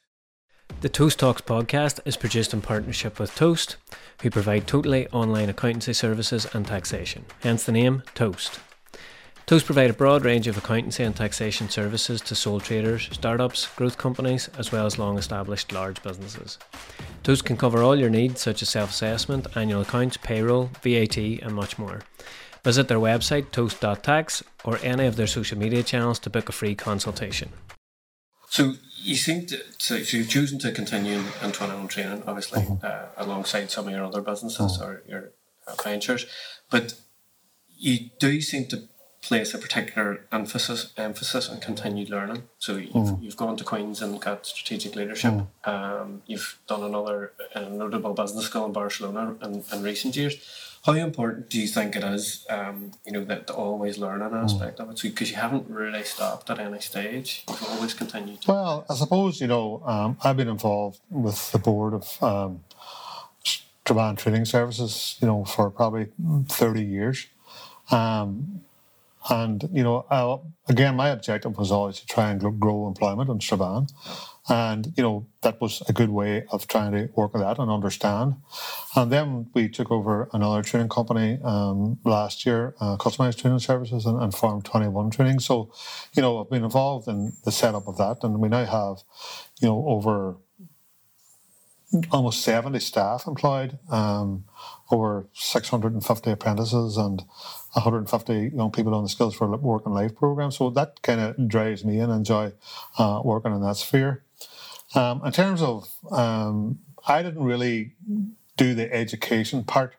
The 0.81 0.87
Toast 0.87 1.19
Talks 1.19 1.41
podcast 1.41 1.99
is 2.05 2.15
produced 2.15 2.53
in 2.53 2.61
partnership 2.61 3.19
with 3.19 3.35
Toast, 3.35 3.75
who 4.21 4.29
provide 4.29 4.65
totally 4.65 5.09
online 5.09 5.49
accountancy 5.49 5.91
services 5.91 6.47
and 6.53 6.65
taxation, 6.65 7.25
hence 7.41 7.65
the 7.65 7.73
name 7.73 8.03
Toast. 8.15 8.61
Toast 9.45 9.65
provide 9.65 9.89
a 9.89 9.93
broad 9.93 10.23
range 10.23 10.47
of 10.47 10.57
accountancy 10.57 11.03
and 11.03 11.13
taxation 11.13 11.67
services 11.67 12.21
to 12.21 12.33
sole 12.33 12.61
traders, 12.61 13.09
startups, 13.11 13.67
growth 13.75 13.97
companies, 13.97 14.49
as 14.57 14.71
well 14.71 14.85
as 14.85 14.97
long 14.97 15.17
established 15.17 15.73
large 15.73 16.01
businesses. 16.01 16.57
Toast 17.23 17.43
can 17.43 17.57
cover 17.57 17.83
all 17.83 17.97
your 17.97 18.09
needs 18.09 18.39
such 18.39 18.61
as 18.61 18.69
self 18.69 18.91
assessment, 18.91 19.47
annual 19.57 19.81
accounts, 19.81 20.15
payroll, 20.15 20.71
VAT, 20.81 21.17
and 21.17 21.53
much 21.53 21.77
more. 21.77 22.03
Visit 22.63 22.87
their 22.87 22.99
website 22.99 23.51
toast.tax 23.51 24.43
or 24.63 24.79
any 24.81 25.07
of 25.07 25.17
their 25.17 25.27
social 25.27 25.57
media 25.57 25.83
channels 25.83 26.19
to 26.19 26.29
book 26.29 26.47
a 26.47 26.53
free 26.53 26.73
consultation. 26.73 27.49
So 28.49 28.73
you 28.97 29.15
seem 29.15 29.45
to, 29.47 29.59
so 29.77 29.95
you're 29.95 30.25
choosing 30.25 30.59
to 30.59 30.71
continue 30.71 31.23
in 31.41 31.51
21 31.51 31.87
training, 31.87 32.23
obviously, 32.25 32.61
mm-hmm. 32.61 32.85
uh, 32.85 33.23
alongside 33.23 33.69
some 33.71 33.87
of 33.87 33.93
your 33.93 34.03
other 34.03 34.21
businesses 34.21 34.77
mm-hmm. 34.77 34.83
or 34.83 35.03
your 35.07 35.31
uh, 35.67 35.75
ventures, 35.83 36.25
but 36.69 36.95
you 37.77 38.09
do 38.19 38.41
seem 38.41 38.65
to 38.67 38.89
place 39.21 39.53
a 39.53 39.57
particular 39.57 40.25
emphasis 40.31 40.93
emphasis 40.97 41.49
on 41.49 41.59
continued 41.59 42.09
learning. 42.09 42.43
So 42.57 42.77
you've, 42.77 42.93
mm. 42.93 43.21
you've 43.21 43.37
gone 43.37 43.57
to 43.57 43.63
Queen's 43.63 44.01
and 44.01 44.19
got 44.19 44.45
strategic 44.45 44.95
leadership. 44.95 45.33
Mm. 45.33 45.67
Um, 45.67 46.21
you've 46.25 46.57
done 46.67 46.83
another 46.83 47.33
uh, 47.53 47.61
notable 47.61 48.13
business 48.13 48.45
school 48.45 48.65
in 48.65 48.73
Barcelona 48.73 49.35
in, 49.41 49.63
in 49.73 49.83
recent 49.83 50.15
years. 50.15 50.35
How 50.85 50.93
important 50.93 51.49
do 51.49 51.59
you 51.59 51.67
think 51.67 51.97
it 51.97 52.03
is, 52.05 52.45
um, 52.49 52.91
you 53.05 53.11
know, 53.11 53.25
that 53.25 53.47
the 53.47 53.53
always 53.53 53.97
learning 53.97 54.29
mm. 54.29 54.43
aspect 54.43 54.79
mm. 54.79 54.83
of 54.83 54.91
it? 54.91 55.01
Because 55.01 55.27
so, 55.27 55.35
you 55.35 55.41
haven't 55.41 55.69
really 55.69 56.03
stopped 56.03 56.49
at 56.49 56.59
any 56.59 56.79
stage. 56.79 57.43
You've 57.49 57.63
always 57.71 57.93
continued. 57.93 58.39
Well, 58.47 58.85
I 58.89 58.95
suppose, 58.95 59.41
you 59.41 59.47
know, 59.47 59.83
um, 59.85 60.17
I've 60.23 60.37
been 60.37 60.47
involved 60.47 61.01
with 61.09 61.51
the 61.51 61.59
board 61.59 61.93
of 61.93 62.23
um, 62.23 62.63
Strabane 63.43 64.15
Training 64.15 64.45
Services, 64.45 65.17
you 65.21 65.27
know, 65.27 65.43
for 65.43 65.69
probably 65.69 66.07
30 66.47 66.83
years. 66.83 67.27
Um, 67.91 68.61
and, 69.29 69.69
you 69.73 69.83
know, 69.83 70.05
again, 70.67 70.95
my 70.95 71.09
objective 71.09 71.57
was 71.57 71.71
always 71.71 71.99
to 71.99 72.05
try 72.05 72.31
and 72.31 72.59
grow 72.59 72.87
employment 72.87 73.29
in 73.29 73.39
Strabane. 73.41 73.87
And, 74.47 74.93
you 74.95 75.03
know, 75.03 75.27
that 75.41 75.59
was 75.61 75.83
a 75.87 75.93
good 75.93 76.09
way 76.09 76.45
of 76.51 76.67
trying 76.67 76.93
to 76.93 77.09
work 77.15 77.33
with 77.33 77.43
that 77.43 77.59
and 77.59 77.69
understand. 77.69 78.35
And 78.95 79.11
then 79.11 79.47
we 79.53 79.69
took 79.69 79.91
over 79.91 80.29
another 80.33 80.63
training 80.63 80.89
company 80.89 81.39
um, 81.43 81.99
last 82.03 82.45
year, 82.45 82.75
uh, 82.79 82.97
Customized 82.97 83.37
Training 83.37 83.59
Services 83.59 84.05
and, 84.05 84.19
and 84.21 84.33
Farm 84.33 84.61
21 84.61 85.11
Training. 85.11 85.39
So, 85.39 85.71
you 86.13 86.21
know, 86.21 86.39
I've 86.39 86.49
been 86.49 86.63
involved 86.63 87.07
in 87.07 87.33
the 87.43 87.51
setup 87.51 87.87
of 87.87 87.97
that. 87.97 88.23
And 88.23 88.39
we 88.39 88.47
now 88.47 88.65
have, 88.65 89.03
you 89.61 89.67
know, 89.67 89.85
over 89.87 90.37
almost 92.11 92.41
70 92.41 92.79
staff 92.79 93.25
employed, 93.27 93.79
um, 93.89 94.45
over 94.91 95.27
650 95.33 96.31
apprentices 96.31 96.97
and 96.97 97.23
150 97.73 98.51
young 98.55 98.71
people 98.71 98.93
on 98.95 99.03
the 99.03 99.09
Skills 99.09 99.35
for 99.35 99.47
Work 99.47 99.85
and 99.85 99.93
Life 99.93 100.15
program. 100.15 100.51
So 100.51 100.69
that 100.71 101.01
kind 101.01 101.19
of 101.21 101.47
drives 101.47 101.85
me 101.85 101.99
in. 101.99 102.09
enjoy 102.09 102.53
uh, 102.97 103.21
working 103.23 103.53
in 103.53 103.61
that 103.61 103.77
sphere. 103.77 104.23
Um, 104.95 105.23
in 105.25 105.31
terms 105.31 105.61
of, 105.61 105.87
um, 106.11 106.79
I 107.07 107.21
didn't 107.21 107.43
really 107.43 107.93
do 108.57 108.73
the 108.73 108.91
education 108.93 109.63
part 109.63 109.95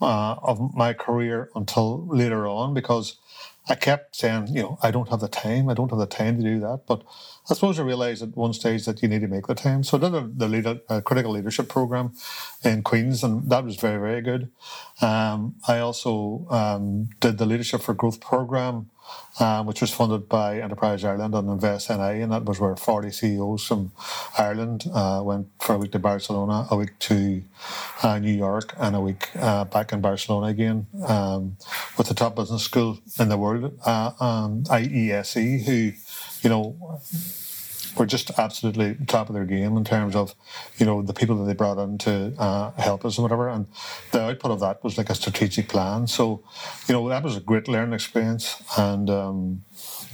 uh, 0.00 0.36
of 0.42 0.74
my 0.74 0.92
career 0.92 1.50
until 1.54 2.06
later 2.06 2.46
on 2.46 2.74
because 2.74 3.16
I 3.68 3.74
kept 3.74 4.16
saying, 4.16 4.48
you 4.48 4.62
know, 4.62 4.78
I 4.82 4.90
don't 4.90 5.08
have 5.08 5.20
the 5.20 5.28
time. 5.28 5.68
I 5.68 5.74
don't 5.74 5.90
have 5.90 5.98
the 5.98 6.06
time 6.06 6.36
to 6.36 6.42
do 6.42 6.60
that. 6.60 6.82
But 6.86 7.02
I 7.50 7.54
suppose 7.54 7.78
I 7.80 7.82
realised 7.82 8.22
at 8.22 8.36
one 8.36 8.52
stage 8.52 8.84
that 8.86 9.02
you 9.02 9.08
need 9.08 9.22
to 9.22 9.28
make 9.28 9.46
the 9.46 9.54
time. 9.54 9.82
So 9.84 9.98
I 9.98 10.00
did 10.00 10.14
a, 10.14 10.30
the 10.34 10.48
leader, 10.48 10.80
a 10.88 11.02
critical 11.02 11.32
leadership 11.32 11.68
program 11.68 12.12
in 12.64 12.82
Queens, 12.82 13.24
and 13.24 13.50
that 13.50 13.64
was 13.64 13.76
very, 13.76 13.98
very 14.00 14.22
good. 14.22 14.50
Um, 15.02 15.56
I 15.66 15.80
also 15.80 16.46
um, 16.50 17.08
did 17.20 17.38
the 17.38 17.46
leadership 17.46 17.82
for 17.82 17.94
growth 17.94 18.20
program 18.20 18.90
um, 19.38 19.66
which 19.66 19.80
was 19.80 19.92
funded 19.92 20.28
by 20.28 20.60
Enterprise 20.60 21.04
Ireland 21.04 21.34
and 21.34 21.48
Invest 21.50 21.90
NI, 21.90 22.22
and 22.22 22.32
that 22.32 22.44
was 22.44 22.60
where 22.60 22.76
40 22.76 23.10
CEOs 23.10 23.66
from 23.66 23.92
Ireland 24.38 24.86
uh, 24.92 25.20
went 25.24 25.48
for 25.60 25.74
a 25.74 25.78
week 25.78 25.92
to 25.92 25.98
Barcelona, 25.98 26.66
a 26.70 26.76
week 26.76 26.98
to 27.00 27.42
uh, 28.02 28.18
New 28.18 28.32
York, 28.32 28.74
and 28.78 28.96
a 28.96 29.00
week 29.00 29.28
uh, 29.36 29.64
back 29.64 29.92
in 29.92 30.00
Barcelona 30.00 30.46
again 30.46 30.86
um, 31.06 31.56
with 31.98 32.08
the 32.08 32.14
top 32.14 32.36
business 32.36 32.62
school 32.62 32.98
in 33.18 33.28
the 33.28 33.36
world, 33.36 33.78
uh, 33.84 34.12
um, 34.20 34.64
IESE, 34.64 35.64
who, 35.64 35.92
you 36.42 36.50
know, 36.50 37.00
were 37.96 38.06
just 38.06 38.30
absolutely 38.38 38.96
top 39.06 39.28
of 39.28 39.34
their 39.34 39.44
game 39.44 39.76
in 39.76 39.84
terms 39.84 40.14
of, 40.14 40.34
you 40.78 40.86
know, 40.86 41.02
the 41.02 41.14
people 41.14 41.36
that 41.36 41.44
they 41.44 41.54
brought 41.54 41.78
in 41.78 41.98
to 41.98 42.32
uh, 42.38 42.70
help 42.72 43.04
us 43.04 43.16
and 43.18 43.22
whatever. 43.22 43.48
And 43.48 43.66
the 44.12 44.22
output 44.22 44.50
of 44.50 44.60
that 44.60 44.82
was 44.84 44.98
like 44.98 45.10
a 45.10 45.14
strategic 45.14 45.68
plan. 45.68 46.06
So, 46.06 46.42
you 46.88 46.94
know, 46.94 47.08
that 47.08 47.22
was 47.22 47.36
a 47.36 47.40
great 47.40 47.68
learning 47.68 47.94
experience. 47.94 48.62
And, 48.76 49.08
um, 49.10 49.64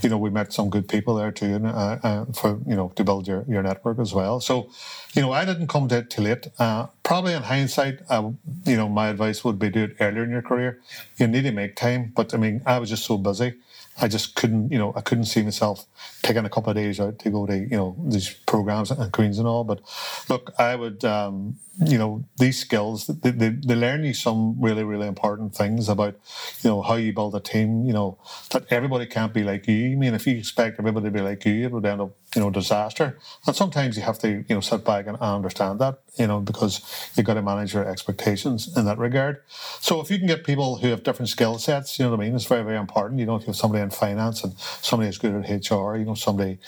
you 0.02 0.08
know, 0.08 0.18
we 0.18 0.30
met 0.30 0.52
some 0.52 0.68
good 0.68 0.88
people 0.88 1.14
there 1.14 1.30
too, 1.30 1.60
uh, 1.64 1.98
uh, 2.02 2.24
for 2.32 2.58
you 2.66 2.74
know 2.74 2.92
to 2.96 3.04
build 3.04 3.28
your, 3.28 3.44
your 3.48 3.62
network 3.62 3.98
as 3.98 4.12
well. 4.12 4.40
So, 4.40 4.70
you 5.14 5.22
know, 5.22 5.32
I 5.32 5.44
didn't 5.44 5.68
come 5.68 5.88
to 5.88 5.98
it 5.98 6.10
too 6.10 6.22
late. 6.22 6.48
Uh, 6.58 6.88
probably 7.02 7.34
in 7.34 7.42
hindsight, 7.42 8.00
you 8.10 8.76
know, 8.76 8.88
my 8.88 9.08
advice 9.08 9.44
would 9.44 9.58
be 9.58 9.70
do 9.70 9.84
it 9.84 9.96
earlier 10.00 10.24
in 10.24 10.30
your 10.30 10.42
career. 10.42 10.80
You 11.18 11.28
need 11.28 11.42
to 11.42 11.52
make 11.52 11.76
time, 11.76 12.12
but 12.16 12.34
I 12.34 12.36
mean, 12.36 12.62
I 12.66 12.78
was 12.78 12.90
just 12.90 13.04
so 13.04 13.16
busy. 13.16 13.54
I 14.00 14.08
just 14.08 14.34
couldn't, 14.34 14.72
you 14.72 14.78
know, 14.78 14.92
I 14.96 15.02
couldn't 15.02 15.26
see 15.26 15.42
myself 15.42 15.86
taking 16.22 16.44
a 16.44 16.50
couple 16.50 16.70
of 16.70 16.76
days 16.76 17.00
out 17.00 17.18
to 17.18 17.30
go 17.30 17.46
to, 17.46 17.56
you 17.56 17.76
know, 17.76 17.96
these 18.06 18.30
programs 18.46 18.90
and 18.90 19.12
Queens 19.12 19.38
and 19.38 19.48
all. 19.48 19.64
But 19.64 19.80
look, 20.28 20.52
I 20.58 20.76
would, 20.76 21.04
um, 21.04 21.58
you 21.80 21.96
know, 21.96 22.24
these 22.36 22.58
skills, 22.58 23.06
they, 23.06 23.30
they, 23.30 23.48
they, 23.48 23.74
learn 23.74 24.04
you 24.04 24.12
some 24.12 24.60
really, 24.60 24.84
really 24.84 25.06
important 25.06 25.54
things 25.54 25.88
about, 25.88 26.14
you 26.60 26.70
know, 26.70 26.82
how 26.82 26.94
you 26.94 27.12
build 27.12 27.34
a 27.34 27.40
team, 27.40 27.84
you 27.84 27.92
know, 27.92 28.18
that 28.50 28.66
everybody 28.70 29.06
can't 29.06 29.32
be 29.32 29.42
like 29.42 29.66
you. 29.66 29.92
I 29.92 29.94
mean, 29.94 30.14
if 30.14 30.26
you 30.26 30.36
expect 30.36 30.78
everybody 30.78 31.06
to 31.06 31.10
be 31.10 31.22
like 31.22 31.44
you, 31.46 31.64
it 31.64 31.72
would 31.72 31.86
end 31.86 32.02
up, 32.02 32.10
you 32.36 32.42
know, 32.42 32.50
disaster. 32.50 33.18
And 33.46 33.56
sometimes 33.56 33.96
you 33.96 34.02
have 34.02 34.18
to, 34.18 34.28
you 34.28 34.54
know, 34.54 34.60
sit 34.60 34.84
back 34.84 35.06
and 35.06 35.16
understand 35.16 35.80
that, 35.80 36.00
you 36.18 36.26
know, 36.26 36.40
because 36.40 36.82
you've 37.16 37.26
got 37.26 37.34
to 37.34 37.42
manage 37.42 37.72
your 37.72 37.88
expectations 37.88 38.76
in 38.76 38.84
that 38.84 38.98
regard. 38.98 39.42
So 39.80 40.00
if 40.00 40.10
you 40.10 40.18
can 40.18 40.26
get 40.26 40.44
people 40.44 40.76
who 40.76 40.88
have 40.88 41.02
different 41.02 41.30
skill 41.30 41.58
sets, 41.58 41.98
you 41.98 42.04
know 42.04 42.10
what 42.10 42.20
I 42.20 42.24
mean, 42.24 42.34
it's 42.34 42.44
very, 42.44 42.64
very 42.64 42.78
important. 42.78 43.18
You 43.18 43.26
know, 43.26 43.36
if 43.36 43.42
you 43.42 43.46
have 43.46 43.56
somebody 43.56 43.82
in 43.82 43.90
finance 43.90 44.44
and 44.44 44.52
somebody 44.58 45.08
who's 45.08 45.18
good 45.18 45.34
at 45.34 45.70
HR, 45.70 45.96
you 45.96 46.04
know, 46.04 46.11
somebody, 46.14 46.58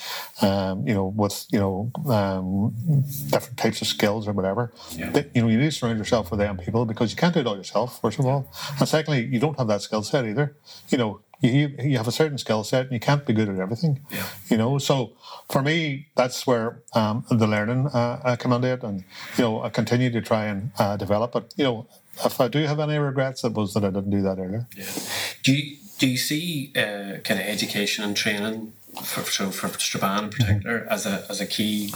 um, 0.43 0.87
you 0.87 0.95
know, 0.95 1.07
with, 1.07 1.47
you 1.51 1.59
know, 1.59 1.91
um, 2.11 2.75
different 3.31 3.57
types 3.57 3.81
of 3.81 3.89
skills 3.89 4.27
or 4.29 4.33
whatever, 4.33 4.73
yeah. 4.93 5.23
you 5.35 5.43
know, 5.43 5.49
you 5.49 5.59
need 5.59 5.65
to 5.67 5.73
surround 5.73 5.99
yourself 5.99 6.31
with 6.31 6.41
them 6.41 6.57
people 6.57 6.85
because 6.85 7.11
you 7.11 7.17
can't 7.17 7.35
do 7.35 7.41
it 7.41 7.47
all 7.47 7.57
yourself, 7.57 8.01
first 8.01 8.19
of 8.19 8.27
all. 8.27 8.53
And 8.79 8.89
secondly, 8.89 9.25
you 9.27 9.39
don't 9.39 9.59
have 9.59 9.69
that 9.69 9.83
skill 9.83 10.03
set 10.03 10.25
either. 10.25 10.55
You 10.89 10.99
know, 10.99 11.21
you, 11.41 11.75
you 11.79 11.97
have 11.97 12.09
a 12.09 12.13
certain 12.13 12.39
skill 12.39 12.65
set 12.65 12.85
and 12.85 12.93
you 12.93 13.01
can't 13.01 13.27
be 13.27 13.33
good 13.33 13.49
at 13.49 13.59
everything. 13.59 14.01
Yeah. 14.11 14.27
You 14.49 14.57
know, 14.57 14.79
so 14.79 15.13
for 15.49 15.63
me, 15.63 16.09
that's 16.15 16.47
where 16.47 16.81
um, 16.95 17.25
the 17.31 17.47
learning 17.47 17.89
uh, 17.89 18.21
I 18.25 18.37
come 18.37 18.53
into 18.53 18.69
it, 18.69 18.83
and 18.83 19.05
you 19.37 19.45
know, 19.45 19.63
I 19.63 19.69
continue 19.69 20.11
to 20.11 20.21
try 20.21 20.47
and 20.47 20.73
uh, 20.79 20.97
develop 20.97 21.37
it. 21.37 21.53
You 21.57 21.65
know, 21.65 21.87
if 22.25 22.41
I 22.41 22.49
do 22.49 22.61
have 22.61 22.81
any 22.81 22.99
regrets, 22.99 23.45
it 23.45 23.53
was 23.53 23.75
that 23.75 23.85
I 23.85 23.91
didn't 23.91 24.11
do 24.11 24.23
that 24.23 24.39
earlier. 24.39 24.67
Yeah. 24.77 24.87
Do 25.43 25.53
you 25.53 25.77
do 25.99 26.09
you 26.09 26.17
see 26.17 26.73
uh, 26.77 27.19
kind 27.23 27.41
of 27.41 27.47
education 27.47 28.05
and 28.05 28.17
training 28.17 28.73
for, 29.03 29.23
so 29.31 29.51
for 29.51 29.69
Strabane 29.79 30.25
in 30.25 30.31
particular 30.31 30.81
mm-hmm. 30.81 30.93
as 30.93 31.07
a 31.07 31.25
as 31.29 31.41
a 31.41 31.47
key 31.47 31.91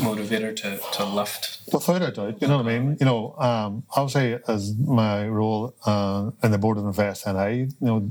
motivator 0.00 0.54
to, 0.56 0.80
to 0.92 1.04
lift? 1.04 1.60
Without 1.72 2.02
a 2.02 2.10
doubt, 2.10 2.40
you 2.40 2.48
know 2.48 2.58
what 2.58 2.66
I 2.66 2.78
mean. 2.78 2.96
You 3.00 3.06
know, 3.06 3.34
um, 3.38 3.84
obviously 3.94 4.38
as 4.48 4.76
my 4.78 5.26
role 5.26 5.74
uh, 5.86 6.30
in 6.42 6.50
the 6.50 6.58
board 6.58 6.78
of 6.78 6.84
Invest 6.84 7.26
NI, 7.26 7.56
you 7.56 7.68
know, 7.80 8.10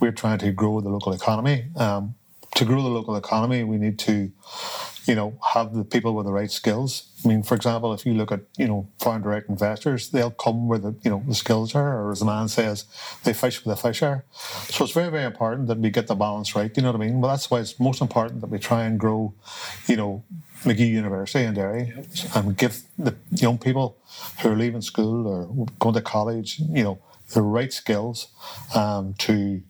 we're 0.00 0.12
trying 0.12 0.38
to 0.38 0.52
grow 0.52 0.80
the 0.80 0.88
local 0.88 1.12
economy. 1.12 1.66
Um, 1.76 2.14
to 2.56 2.64
grow 2.64 2.82
the 2.82 2.88
local 2.88 3.16
economy, 3.16 3.64
we 3.64 3.78
need 3.78 3.98
to 4.00 4.30
you 5.06 5.14
know, 5.14 5.38
have 5.54 5.74
the 5.74 5.84
people 5.84 6.14
with 6.14 6.26
the 6.26 6.32
right 6.32 6.50
skills. 6.50 7.08
I 7.24 7.28
mean, 7.28 7.42
for 7.42 7.54
example, 7.54 7.92
if 7.92 8.04
you 8.04 8.14
look 8.14 8.32
at, 8.32 8.40
you 8.56 8.66
know, 8.66 8.88
foreign 8.98 9.22
direct 9.22 9.48
investors, 9.48 10.10
they'll 10.10 10.30
come 10.30 10.68
where 10.68 10.78
the, 10.78 10.94
you 11.02 11.10
know, 11.10 11.22
the 11.26 11.34
skills 11.34 11.74
are, 11.74 12.02
or 12.02 12.12
as 12.12 12.20
the 12.20 12.24
man 12.24 12.48
says, 12.48 12.84
they 13.24 13.32
fish 13.32 13.64
where 13.64 13.74
the 13.74 13.80
fish 13.80 14.02
are. 14.02 14.24
So 14.68 14.84
it's 14.84 14.92
very, 14.92 15.10
very 15.10 15.24
important 15.24 15.68
that 15.68 15.78
we 15.78 15.90
get 15.90 16.06
the 16.06 16.14
balance 16.14 16.54
right. 16.54 16.70
You 16.76 16.82
know 16.82 16.92
what 16.92 17.00
I 17.00 17.04
mean? 17.04 17.20
Well, 17.20 17.30
that's 17.30 17.50
why 17.50 17.60
it's 17.60 17.78
most 17.78 18.00
important 18.00 18.40
that 18.40 18.50
we 18.50 18.58
try 18.58 18.84
and 18.84 18.98
grow, 18.98 19.34
you 19.86 19.96
know, 19.96 20.24
Magee 20.64 20.86
University 20.86 21.44
in 21.44 21.54
Derry 21.54 21.92
and 22.34 22.56
give 22.56 22.82
the 22.98 23.16
young 23.32 23.58
people 23.58 23.98
who 24.40 24.50
are 24.50 24.56
leaving 24.56 24.82
school 24.82 25.26
or 25.26 25.66
going 25.78 25.94
to 25.94 26.00
college, 26.00 26.60
you 26.60 26.84
know, 26.84 26.98
the 27.34 27.42
right 27.42 27.72
skills 27.72 28.28
um, 28.74 29.14
to 29.18 29.62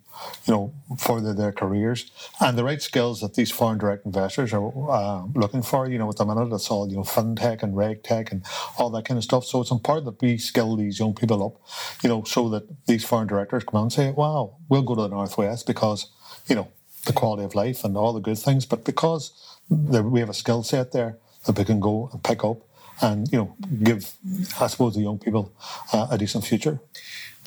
you 0.46 0.52
know, 0.52 0.74
further 0.98 1.32
their 1.32 1.52
careers 1.52 2.11
and 2.40 2.58
the 2.58 2.64
right 2.64 2.82
skills 2.82 3.20
that 3.20 3.35
these 3.35 3.50
foreign 3.50 3.78
direct 3.78 4.04
investors 4.06 4.52
are 4.52 4.90
uh, 4.90 5.24
looking 5.35 5.62
for. 5.62 5.88
You 5.88 5.98
know, 5.98 6.08
at 6.08 6.16
the 6.16 6.24
minute 6.24 6.52
it's 6.52 6.70
all 6.70 6.88
you 6.88 6.96
know, 6.96 7.02
fintech 7.02 7.62
and 7.62 7.74
regtech 7.74 8.32
and 8.32 8.44
all 8.78 8.90
that 8.90 9.04
kind 9.04 9.18
of 9.18 9.24
stuff. 9.24 9.44
So 9.44 9.61
it's 9.61 9.70
important 9.70 10.06
that 10.06 10.22
we 10.22 10.38
skill 10.38 10.76
these 10.76 10.98
young 10.98 11.14
people 11.14 11.44
up, 11.44 11.61
you 12.02 12.08
know, 12.08 12.24
so 12.24 12.48
that 12.50 12.64
these 12.87 13.04
foreign 13.04 13.28
directors 13.28 13.64
come 13.64 13.78
out 13.78 13.82
and 13.85 13.92
say, 13.92 14.11
"Wow, 14.11 14.56
we'll 14.68 14.82
go 14.82 14.94
to 14.94 15.02
the 15.02 15.08
northwest 15.08 15.66
because 15.66 16.11
you 16.48 16.54
know 16.54 16.68
the 17.06 17.12
quality 17.12 17.44
of 17.44 17.54
life 17.54 17.85
and 17.85 17.96
all 17.96 18.12
the 18.12 18.20
good 18.20 18.38
things, 18.38 18.66
but 18.66 18.85
because 18.85 19.32
we 19.68 20.20
have 20.20 20.30
a 20.30 20.35
skill 20.35 20.62
set 20.62 20.92
there 20.92 21.18
that 21.46 21.58
we 21.58 21.64
can 21.64 21.80
go 21.80 22.11
and 22.12 22.22
pick 22.22 22.44
up." 22.44 22.58
And 23.00 23.30
you 23.32 23.38
know, 23.38 23.56
give 23.82 24.14
I 24.61 24.66
suppose 24.66 24.94
the 24.94 25.00
young 25.00 25.18
people 25.18 25.52
uh, 25.92 26.08
a 26.11 26.18
decent 26.18 26.44
future. 26.44 26.80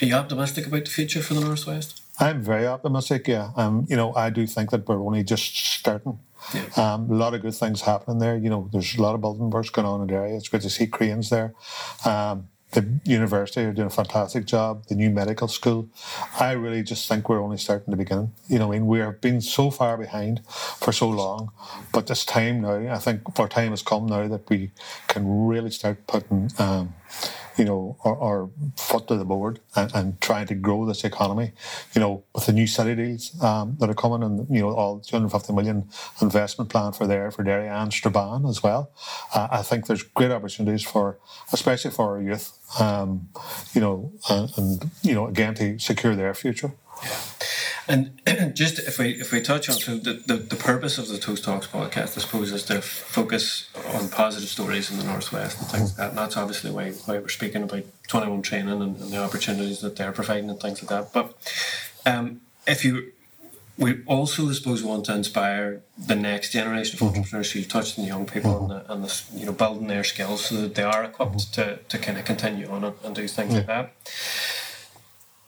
Are 0.01 0.05
you 0.05 0.13
optimistic 0.15 0.67
about 0.67 0.83
the 0.83 0.91
future 0.91 1.21
for 1.21 1.35
the 1.35 1.41
Northwest? 1.41 2.01
I'm 2.19 2.41
very 2.41 2.65
optimistic. 2.67 3.27
Yeah, 3.27 3.51
um, 3.55 3.85
you 3.89 3.95
know, 3.95 4.13
I 4.15 4.29
do 4.29 4.47
think 4.47 4.71
that 4.71 4.87
we're 4.87 5.01
only 5.01 5.23
just 5.23 5.55
starting. 5.55 6.19
Yeah. 6.53 6.93
Um, 6.93 7.09
a 7.09 7.15
lot 7.15 7.33
of 7.33 7.41
good 7.41 7.55
things 7.55 7.81
happening 7.81 8.19
there. 8.19 8.37
You 8.37 8.49
know, 8.49 8.69
there's 8.71 8.95
a 8.95 9.01
lot 9.01 9.15
of 9.15 9.21
building 9.21 9.49
works 9.49 9.69
going 9.69 9.87
on 9.87 10.01
in 10.01 10.07
the 10.07 10.13
area. 10.13 10.35
It's 10.35 10.47
good 10.47 10.61
to 10.61 10.69
see 10.69 10.87
cranes 10.87 11.29
there. 11.29 11.53
Um, 12.05 12.47
the 12.71 12.99
university 13.05 13.61
are 13.61 13.71
doing 13.71 13.87
a 13.87 13.91
fantastic 13.91 14.45
job. 14.45 14.85
The 14.87 14.95
new 14.95 15.09
medical 15.09 15.47
school. 15.47 15.89
I 16.39 16.51
really 16.51 16.83
just 16.83 17.07
think 17.07 17.29
we're 17.29 17.41
only 17.41 17.57
starting 17.57 17.91
the 17.91 17.97
beginning. 17.97 18.33
You 18.47 18.59
know, 18.59 18.67
I 18.67 18.71
mean, 18.71 18.85
we 18.85 18.99
have 18.99 19.21
been 19.21 19.41
so 19.41 19.71
far 19.71 19.97
behind 19.97 20.45
for 20.45 20.91
so 20.91 21.09
long, 21.09 21.51
but 21.93 22.07
this 22.07 22.25
time 22.25 22.61
now, 22.61 22.93
I 22.93 22.97
think 22.99 23.39
our 23.39 23.47
time 23.47 23.69
has 23.71 23.81
come 23.81 24.07
now 24.07 24.27
that 24.27 24.49
we 24.49 24.71
can 25.07 25.47
really 25.47 25.71
start 25.71 26.05
putting 26.05 26.51
um, 26.59 26.93
you 27.57 27.65
know, 27.65 27.97
our, 28.03 28.17
our 28.19 28.49
foot 28.77 29.07
to 29.07 29.15
the 29.15 29.25
board 29.25 29.59
and, 29.75 29.93
and, 29.93 30.21
trying 30.21 30.47
to 30.47 30.55
grow 30.55 30.85
this 30.85 31.03
economy, 31.03 31.51
you 31.93 32.01
know, 32.01 32.23
with 32.33 32.45
the 32.45 32.53
new 32.53 32.67
city 32.67 32.95
deals 32.95 33.41
um, 33.41 33.75
that 33.79 33.89
are 33.89 33.93
coming 33.93 34.23
and, 34.23 34.47
you 34.49 34.61
know, 34.61 34.71
all 34.71 34.99
250 34.99 35.53
million 35.53 35.87
investment 36.21 36.69
plan 36.69 36.91
for 36.91 37.07
there, 37.07 37.31
for 37.31 37.43
Derry 37.43 37.67
and 37.67 37.91
Strabane 37.91 38.45
as 38.45 38.61
well. 38.63 38.91
Uh, 39.33 39.47
I 39.51 39.61
think 39.61 39.87
there's 39.87 40.03
great 40.03 40.31
opportunities 40.31 40.83
for, 40.83 41.17
especially 41.53 41.91
for 41.91 42.15
our 42.15 42.21
youth, 42.21 42.57
um, 42.79 43.29
you 43.73 43.81
know, 43.81 44.11
and, 44.29 44.51
and, 44.57 44.91
you 45.01 45.13
know, 45.13 45.27
again, 45.27 45.53
to 45.55 45.79
secure 45.79 46.15
their 46.15 46.33
future. 46.33 46.71
Yeah. 47.03 47.19
And 47.87 48.19
just 48.55 48.79
if 48.79 48.97
we 48.97 49.11
if 49.11 49.31
we 49.31 49.41
touch 49.41 49.69
on 49.69 49.75
so 49.75 49.97
the, 49.97 50.13
the, 50.13 50.35
the 50.37 50.55
purpose 50.55 50.97
of 50.97 51.07
the 51.07 51.17
Toast 51.17 51.43
Talks 51.43 51.67
podcast, 51.67 52.17
I 52.17 52.21
suppose, 52.21 52.51
is 52.51 52.63
to 52.65 52.81
focus 52.81 53.69
on 53.93 54.09
positive 54.09 54.49
stories 54.49 54.91
in 54.91 54.97
the 54.97 55.03
northwest 55.03 55.59
and 55.59 55.67
things 55.69 55.91
like 55.91 55.97
that. 55.97 56.09
And 56.09 56.17
that's 56.17 56.37
obviously 56.37 56.71
why 56.71 56.91
why 56.91 57.19
we're 57.19 57.29
speaking 57.29 57.63
about 57.63 57.83
twenty 58.07 58.29
one 58.29 58.41
training 58.41 58.81
and, 58.81 58.99
and, 58.99 59.11
the 59.11 59.23
opportunities 59.23 59.81
that 59.81 59.95
they're 59.95 60.11
providing 60.11 60.49
and 60.49 60.59
things 60.59 60.81
like 60.81 60.89
that. 60.89 61.13
But 61.13 61.35
um, 62.05 62.41
if 62.67 62.83
you 62.83 63.11
we 63.77 64.03
also, 64.05 64.49
I 64.49 64.53
suppose, 64.53 64.83
want 64.83 65.05
to 65.05 65.15
inspire 65.15 65.81
the 65.97 66.15
next 66.15 66.51
generation 66.51 66.95
of 66.95 66.99
mm-hmm. 66.99 67.17
entrepreneurs. 67.17 67.51
So 67.51 67.59
you 67.59 67.65
touched 67.65 67.99
on 67.99 68.05
the 68.05 68.09
young 68.09 68.25
people 68.25 68.53
mm-hmm. 68.53 68.71
and, 68.71 68.85
the, 68.85 68.93
and 68.93 69.03
the, 69.03 69.23
you 69.33 69.45
know 69.45 69.51
building 69.51 69.87
their 69.87 70.03
skills 70.03 70.45
so 70.45 70.55
that 70.61 70.75
they 70.75 70.83
are 70.83 71.03
equipped 71.03 71.37
mm-hmm. 71.37 71.61
to, 71.61 71.77
to 71.77 71.97
kind 71.97 72.17
of 72.17 72.23
continue 72.23 72.67
on 72.69 72.85
and, 72.85 72.95
and 73.03 73.15
do 73.15 73.27
things 73.27 73.53
like 73.53 73.67
that. 73.67 73.93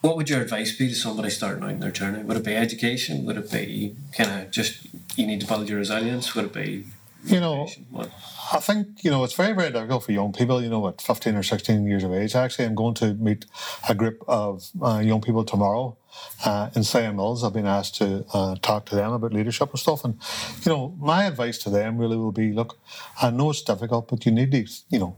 What 0.02 0.16
would 0.16 0.30
your 0.30 0.42
advice 0.42 0.78
be 0.78 0.88
to 0.90 0.96
somebody 0.96 1.30
starting 1.30 1.64
out 1.64 1.72
in 1.72 1.80
their 1.80 1.92
journey? 1.92 2.24
Would 2.24 2.38
it 2.38 2.46
be 2.46 2.56
education? 2.56 3.26
Would 3.26 3.38
it 3.38 3.52
be 3.52 3.96
kind 4.16 4.42
of 4.44 4.52
just 4.52 4.88
you 5.18 5.26
need 5.26 5.42
to 5.42 5.48
build 5.48 5.70
your 5.70 5.80
resilience? 5.80 6.36
Would 6.36 6.46
it 6.46 6.54
be 6.54 6.86
you 7.26 7.40
know? 7.40 7.68
What? 7.90 8.12
I 8.54 8.60
think 8.60 9.04
you 9.04 9.12
know 9.12 9.24
it's 9.24 9.34
very 9.34 9.54
very 9.54 9.72
difficult 9.72 10.04
for 10.04 10.12
young 10.12 10.32
people. 10.34 10.62
You 10.62 10.70
know, 10.70 10.88
at 10.88 11.02
fifteen 11.02 11.36
or 11.36 11.44
sixteen 11.44 11.86
years 11.86 12.04
of 12.04 12.14
age. 12.14 12.36
Actually, 12.36 12.66
I'm 12.66 12.76
going 12.76 12.94
to 12.96 13.14
meet 13.16 13.46
a 13.90 13.96
group 13.96 14.24
of 14.28 14.70
uh, 14.82 15.00
young 15.00 15.22
people 15.22 15.44
tomorrow 15.44 15.98
uh, 16.46 16.70
in 16.76 16.84
Sion 16.84 17.16
Mills. 17.16 17.44
I've 17.44 17.54
been 17.54 17.68
asked 17.68 17.96
to 17.96 18.26
uh, 18.34 18.56
talk 18.62 18.86
to 18.88 18.96
them 18.96 19.14
about 19.14 19.34
leadership 19.34 19.70
and 19.72 19.80
stuff. 19.80 20.04
And 20.06 20.20
you 20.64 20.72
know, 20.72 20.96
my 21.00 21.26
advice 21.26 21.58
to 21.60 21.70
them 21.70 21.98
really 21.98 22.18
will 22.18 22.32
be: 22.32 22.54
look, 22.54 22.78
I 23.22 23.30
know 23.32 23.50
it's 23.50 23.62
difficult, 23.62 24.08
but 24.08 24.26
you 24.26 24.32
need 24.32 24.52
to, 24.52 24.66
you 24.90 25.00
know, 25.00 25.16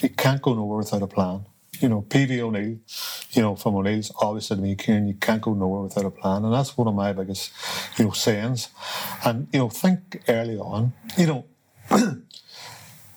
you 0.00 0.08
can't 0.08 0.42
go 0.42 0.54
nowhere 0.54 0.78
without 0.78 1.02
a 1.02 1.06
plan 1.06 1.46
you 1.82 1.88
know, 1.88 2.02
PV 2.02 2.38
O'Neill, 2.38 2.78
you 3.32 3.42
know, 3.42 3.56
from 3.56 3.74
O'Neill's 3.74 4.10
always 4.16 4.46
said 4.46 4.58
to 4.58 4.62
me, 4.62 4.76
Kieran, 4.76 5.08
you 5.08 5.14
can't 5.14 5.42
go 5.42 5.52
nowhere 5.52 5.82
without 5.82 6.04
a 6.04 6.10
plan. 6.10 6.44
And 6.44 6.54
that's 6.54 6.76
one 6.76 6.86
of 6.86 6.94
my 6.94 7.12
biggest, 7.12 7.52
you 7.98 8.04
know, 8.04 8.12
sayings. 8.12 8.68
And, 9.24 9.48
you 9.52 9.58
know, 9.58 9.68
think 9.68 10.22
early 10.28 10.56
on, 10.56 10.92
you 11.18 11.26
know, 11.26 11.44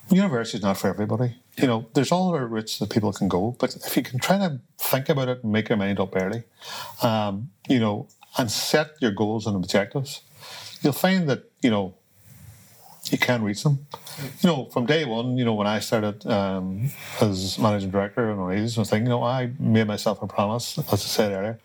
university 0.10 0.58
is 0.58 0.64
not 0.64 0.78
for 0.78 0.90
everybody. 0.90 1.36
You 1.58 1.68
know, 1.68 1.88
there's 1.94 2.12
all 2.12 2.34
other 2.34 2.48
routes 2.48 2.80
that 2.80 2.90
people 2.90 3.14
can 3.14 3.28
go, 3.28 3.56
but 3.60 3.76
if 3.76 3.96
you 3.96 4.04
can 4.04 4.20
try 4.20 4.38
to 4.40 4.60
think 4.78 5.10
about 5.10 5.30
it 5.30 5.44
and 5.44 5.52
make 5.54 5.70
your 5.70 5.78
mind 5.78 6.00
up 6.00 6.16
early, 6.16 6.44
um, 7.02 7.52
you 7.70 7.80
know, 7.80 8.08
and 8.38 8.52
set 8.52 8.92
your 9.00 9.12
goals 9.12 9.48
and 9.48 9.56
objectives, 9.56 10.22
you'll 10.82 10.92
find 10.92 11.30
that, 11.30 11.50
you 11.62 11.70
know, 11.70 11.96
you 13.12 13.18
can 13.18 13.44
reach 13.44 13.64
them. 13.64 13.86
You 14.42 14.50
know, 14.50 14.66
from 14.66 14.86
day 14.86 15.06
one, 15.06 15.38
you 15.38 15.46
know, 15.46 15.54
when 15.54 15.68
I 15.68 15.80
started 15.80 16.26
um, 16.26 16.90
as 17.22 17.60
managing 17.60 17.92
director 17.92 18.32
and 18.32 18.40
O'Neill's, 18.40 18.78
I 18.78 18.82
was 18.82 18.90
thinking, 18.90 19.08
you 19.08 19.12
know, 19.12 19.24
I 19.24 19.52
made 19.60 19.88
myself 19.88 20.22
a 20.22 20.28
promise, 20.28 20.78
as 20.78 20.94
I 20.94 20.96
said 20.98 21.32
earlier, 21.32 21.60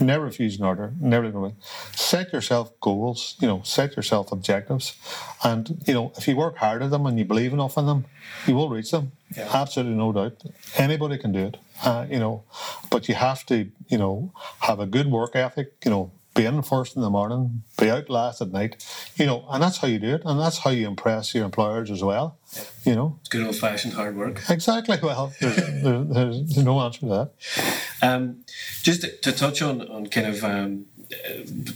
never 0.00 0.24
refuse 0.24 0.58
an 0.58 0.64
order, 0.64 0.92
never 0.98 1.30
do 1.30 1.46
it. 1.46 1.54
Set 1.92 2.32
yourself 2.32 2.72
goals, 2.80 3.36
you 3.40 3.46
know, 3.46 3.62
set 3.62 3.96
yourself 3.96 4.32
objectives. 4.32 4.96
And, 5.44 5.82
you 5.86 5.94
know, 5.94 6.12
if 6.16 6.26
you 6.26 6.36
work 6.36 6.56
hard 6.56 6.82
at 6.82 6.90
them 6.90 7.06
and 7.06 7.18
you 7.18 7.24
believe 7.24 7.52
enough 7.52 7.76
in 7.76 7.86
them, 7.86 8.06
you 8.46 8.54
will 8.54 8.70
reach 8.70 8.90
them. 8.90 9.12
Yeah. 9.36 9.48
Absolutely 9.52 9.94
no 9.94 10.12
doubt. 10.12 10.42
Anybody 10.76 11.18
can 11.18 11.32
do 11.32 11.46
it, 11.46 11.56
uh, 11.84 12.06
you 12.10 12.18
know, 12.18 12.44
but 12.90 13.08
you 13.08 13.14
have 13.14 13.44
to, 13.46 13.70
you 13.88 13.98
know, 13.98 14.32
have 14.60 14.80
a 14.80 14.86
good 14.86 15.10
work 15.10 15.36
ethic, 15.36 15.74
you 15.84 15.90
know, 15.90 16.10
be 16.40 16.46
in 16.46 16.62
first 16.62 16.96
in 16.96 17.02
the 17.02 17.10
morning, 17.10 17.62
be 17.78 17.90
out 17.90 18.08
last 18.08 18.40
at 18.40 18.50
night, 18.50 18.84
you 19.16 19.26
know, 19.26 19.44
and 19.50 19.62
that's 19.62 19.78
how 19.78 19.88
you 19.88 19.98
do 19.98 20.14
it, 20.14 20.22
and 20.24 20.40
that's 20.40 20.58
how 20.58 20.70
you 20.70 20.86
impress 20.86 21.34
your 21.34 21.44
employers 21.44 21.90
as 21.90 22.02
well, 22.02 22.38
yeah. 22.56 22.64
you 22.84 22.94
know. 22.94 23.18
It's 23.20 23.28
good 23.28 23.46
old 23.46 23.56
fashioned 23.56 23.94
hard 23.94 24.16
work. 24.16 24.40
Exactly. 24.48 24.98
Well, 25.02 25.32
there's, 25.40 25.56
there's, 25.82 26.54
there's, 26.54 26.64
no 26.64 26.80
answer 26.80 27.00
to 27.00 27.06
that. 27.06 27.30
Um, 28.02 28.44
just 28.82 29.02
to, 29.02 29.16
to, 29.18 29.32
touch 29.32 29.62
on 29.62 29.82
on 29.88 30.06
kind 30.06 30.26
of 30.26 30.44
um, 30.44 30.86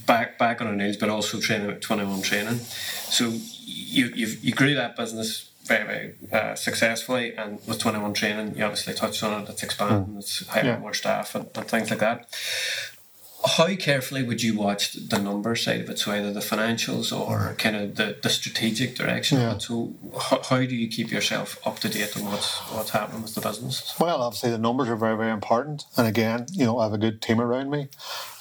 back 0.05 0.39
back 0.39 0.61
on 0.61 0.67
O'Neill's, 0.67 0.97
but 0.97 1.09
also 1.09 1.39
training 1.39 1.69
at 1.69 1.81
Twenty 1.81 2.05
One 2.05 2.21
Training. 2.21 2.57
So 2.57 3.25
you 3.65 4.07
you've, 4.15 4.43
you 4.43 4.53
grew 4.53 4.73
that 4.75 4.95
business 4.95 5.51
very 5.65 5.85
very 5.85 6.15
uh, 6.31 6.55
successfully, 6.55 7.35
and 7.35 7.59
with 7.67 7.79
Twenty 7.79 7.99
One 7.99 8.13
Training, 8.13 8.57
you 8.57 8.63
obviously 8.63 8.93
touched 8.93 9.23
on 9.23 9.43
it. 9.43 9.49
It's 9.49 9.63
expanding, 9.63 10.15
mm. 10.15 10.19
it's 10.19 10.47
hiring 10.47 10.67
yeah. 10.67 10.79
more 10.79 10.93
staff 10.93 11.35
and, 11.35 11.47
and 11.55 11.67
things 11.67 11.89
like 11.89 11.99
that 11.99 12.27
how 13.45 13.75
carefully 13.75 14.23
would 14.23 14.41
you 14.41 14.57
watch 14.57 14.93
the 14.93 15.19
number 15.19 15.55
side 15.55 15.81
of 15.81 15.89
it? 15.89 15.99
So 15.99 16.11
either 16.11 16.33
the 16.33 16.39
financials 16.39 17.17
or 17.17 17.55
kind 17.57 17.75
of 17.75 17.95
the, 17.95 18.17
the 18.21 18.29
strategic 18.29 18.95
direction. 18.95 19.39
Yeah. 19.39 19.57
So 19.57 19.93
how, 20.19 20.41
how 20.41 20.57
do 20.57 20.75
you 20.75 20.87
keep 20.87 21.11
yourself 21.11 21.59
up 21.65 21.79
to 21.79 21.89
date 21.89 22.17
on 22.17 22.25
what's 22.25 22.57
what's 22.71 22.89
happening 22.91 23.21
with 23.21 23.35
the 23.35 23.41
business? 23.41 23.93
Well, 23.99 24.21
obviously 24.21 24.51
the 24.51 24.57
numbers 24.57 24.89
are 24.89 24.95
very 24.95 25.17
very 25.17 25.31
important, 25.31 25.85
and 25.97 26.07
again, 26.07 26.47
you 26.51 26.65
know, 26.65 26.79
I 26.79 26.85
have 26.85 26.93
a 26.93 26.97
good 26.97 27.21
team 27.21 27.39
around 27.39 27.69
me. 27.69 27.89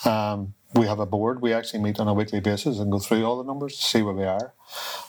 Um, 0.05 0.55
we 0.75 0.87
have 0.87 0.99
a 0.99 1.07
board. 1.07 1.41
We 1.41 1.53
actually 1.53 1.83
meet 1.83 2.01
on 2.01 2.09
a 2.09 2.15
weekly 2.15 2.41
basis 2.41 2.79
and 2.79 2.91
go 2.91 2.99
through 2.99 3.25
all 3.25 3.39
the 3.39 3.45
numbers 3.45 3.77
to 3.77 3.83
see 3.83 4.03
where 4.03 4.15
we 4.15 4.25
are. 4.25 4.53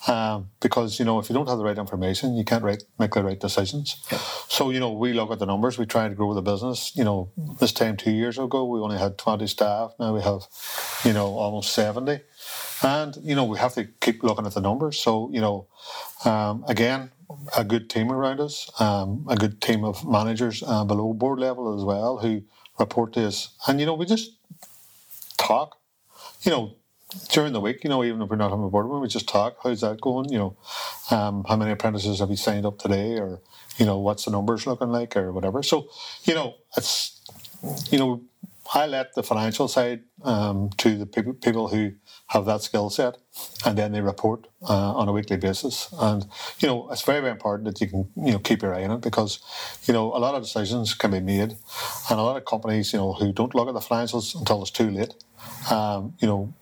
Um, 0.07 0.51
because 0.61 0.99
you 0.99 1.05
know, 1.05 1.19
if 1.19 1.29
you 1.29 1.33
don't 1.35 1.47
have 1.47 1.57
the 1.57 1.63
right 1.63 1.77
information, 1.77 2.35
you 2.35 2.45
can't 2.45 2.63
right, 2.63 2.83
make 2.99 3.13
the 3.13 3.23
right 3.23 3.39
decisions. 3.39 4.03
Yeah. 4.11 4.19
So 4.47 4.69
you 4.69 4.79
know, 4.79 4.91
we 4.91 5.13
look 5.13 5.31
at 5.31 5.39
the 5.39 5.45
numbers. 5.45 5.77
We 5.77 5.85
try 5.85 6.07
to 6.07 6.15
grow 6.15 6.33
the 6.33 6.41
business. 6.41 6.91
You 6.95 7.03
know, 7.03 7.31
this 7.59 7.71
time 7.71 7.97
two 7.97 8.11
years 8.11 8.37
ago, 8.37 8.65
we 8.65 8.79
only 8.79 8.97
had 8.97 9.17
twenty 9.17 9.47
staff. 9.47 9.93
Now 9.99 10.13
we 10.13 10.21
have, 10.21 10.43
you 11.03 11.13
know, 11.13 11.27
almost 11.37 11.73
seventy. 11.73 12.21
And 12.83 13.15
you 13.23 13.35
know, 13.35 13.45
we 13.45 13.57
have 13.57 13.73
to 13.73 13.85
keep 14.01 14.23
looking 14.23 14.45
at 14.45 14.53
the 14.53 14.61
numbers. 14.61 14.99
So 14.99 15.29
you 15.31 15.41
know, 15.41 15.67
um, 16.25 16.63
again, 16.67 17.11
a 17.57 17.63
good 17.63 17.89
team 17.89 18.11
around 18.11 18.39
us, 18.39 18.69
um, 18.79 19.25
a 19.29 19.35
good 19.35 19.61
team 19.61 19.83
of 19.83 20.07
managers 20.07 20.63
uh, 20.65 20.83
below 20.85 21.13
board 21.13 21.39
level 21.39 21.75
as 21.75 21.83
well 21.83 22.19
who 22.19 22.43
report 22.79 23.13
to 23.13 23.25
us. 23.25 23.55
And 23.67 23.79
you 23.79 23.85
know, 23.85 23.95
we 23.95 24.05
just 24.05 24.31
talk. 25.45 25.77
You 26.43 26.51
know, 26.51 26.75
during 27.29 27.53
the 27.53 27.61
week, 27.61 27.83
you 27.83 27.89
know, 27.89 28.03
even 28.03 28.21
if 28.21 28.29
we're 28.29 28.35
not 28.37 28.51
on 28.51 28.61
the 28.61 28.67
board, 28.67 28.87
we 28.87 29.07
just 29.07 29.27
talk. 29.29 29.57
How's 29.63 29.81
that 29.81 30.01
going? 30.01 30.31
You 30.31 30.39
know, 30.39 30.57
um, 31.11 31.45
how 31.47 31.55
many 31.55 31.71
apprentices 31.71 32.19
have 32.19 32.29
you 32.29 32.37
signed 32.37 32.65
up 32.65 32.79
today, 32.79 33.19
or 33.19 33.41
you 33.77 33.85
know, 33.85 33.99
what's 33.99 34.25
the 34.25 34.31
numbers 34.31 34.67
looking 34.67 34.89
like, 34.89 35.15
or 35.17 35.31
whatever. 35.33 35.63
So, 35.63 35.89
you 36.25 36.33
know, 36.33 36.55
it's 36.77 37.21
you 37.91 37.99
know, 37.99 38.21
I 38.73 38.87
let 38.87 39.13
the 39.13 39.23
financial 39.23 39.67
side 39.67 40.01
um, 40.23 40.69
to 40.77 40.97
the 40.97 41.05
people, 41.05 41.33
people 41.33 41.67
who 41.67 41.93
have 42.27 42.45
that 42.45 42.61
skill 42.61 42.89
set, 42.89 43.17
and 43.65 43.77
then 43.77 43.91
they 43.91 44.01
report 44.01 44.47
uh, 44.67 44.93
on 44.93 45.07
a 45.07 45.11
weekly 45.11 45.37
basis. 45.37 45.93
And 45.99 46.25
you 46.59 46.67
know, 46.67 46.89
it's 46.91 47.03
very 47.03 47.19
very 47.21 47.31
important 47.31 47.65
that 47.65 47.79
you 47.81 47.87
can 47.87 48.09
you 48.15 48.33
know 48.33 48.39
keep 48.39 48.61
your 48.61 48.73
eye 48.73 48.83
on 48.83 48.91
it 48.91 49.01
because 49.01 49.39
you 49.85 49.93
know 49.93 50.13
a 50.15 50.19
lot 50.19 50.35
of 50.35 50.41
decisions 50.43 50.93
can 50.93 51.11
be 51.11 51.19
made, 51.19 51.55
and 52.09 52.19
a 52.19 52.23
lot 52.23 52.37
of 52.37 52.45
companies 52.45 52.93
you 52.93 52.99
know 52.99 53.13
who 53.13 53.31
don't 53.31 53.53
look 53.53 53.67
at 53.67 53.73
the 53.73 53.79
financials 53.79 54.35
until 54.35 54.61
it's 54.61 54.71
too 54.71 54.89
late, 54.89 55.13
um, 55.69 56.15
you 56.19 56.27
know, 56.27 56.53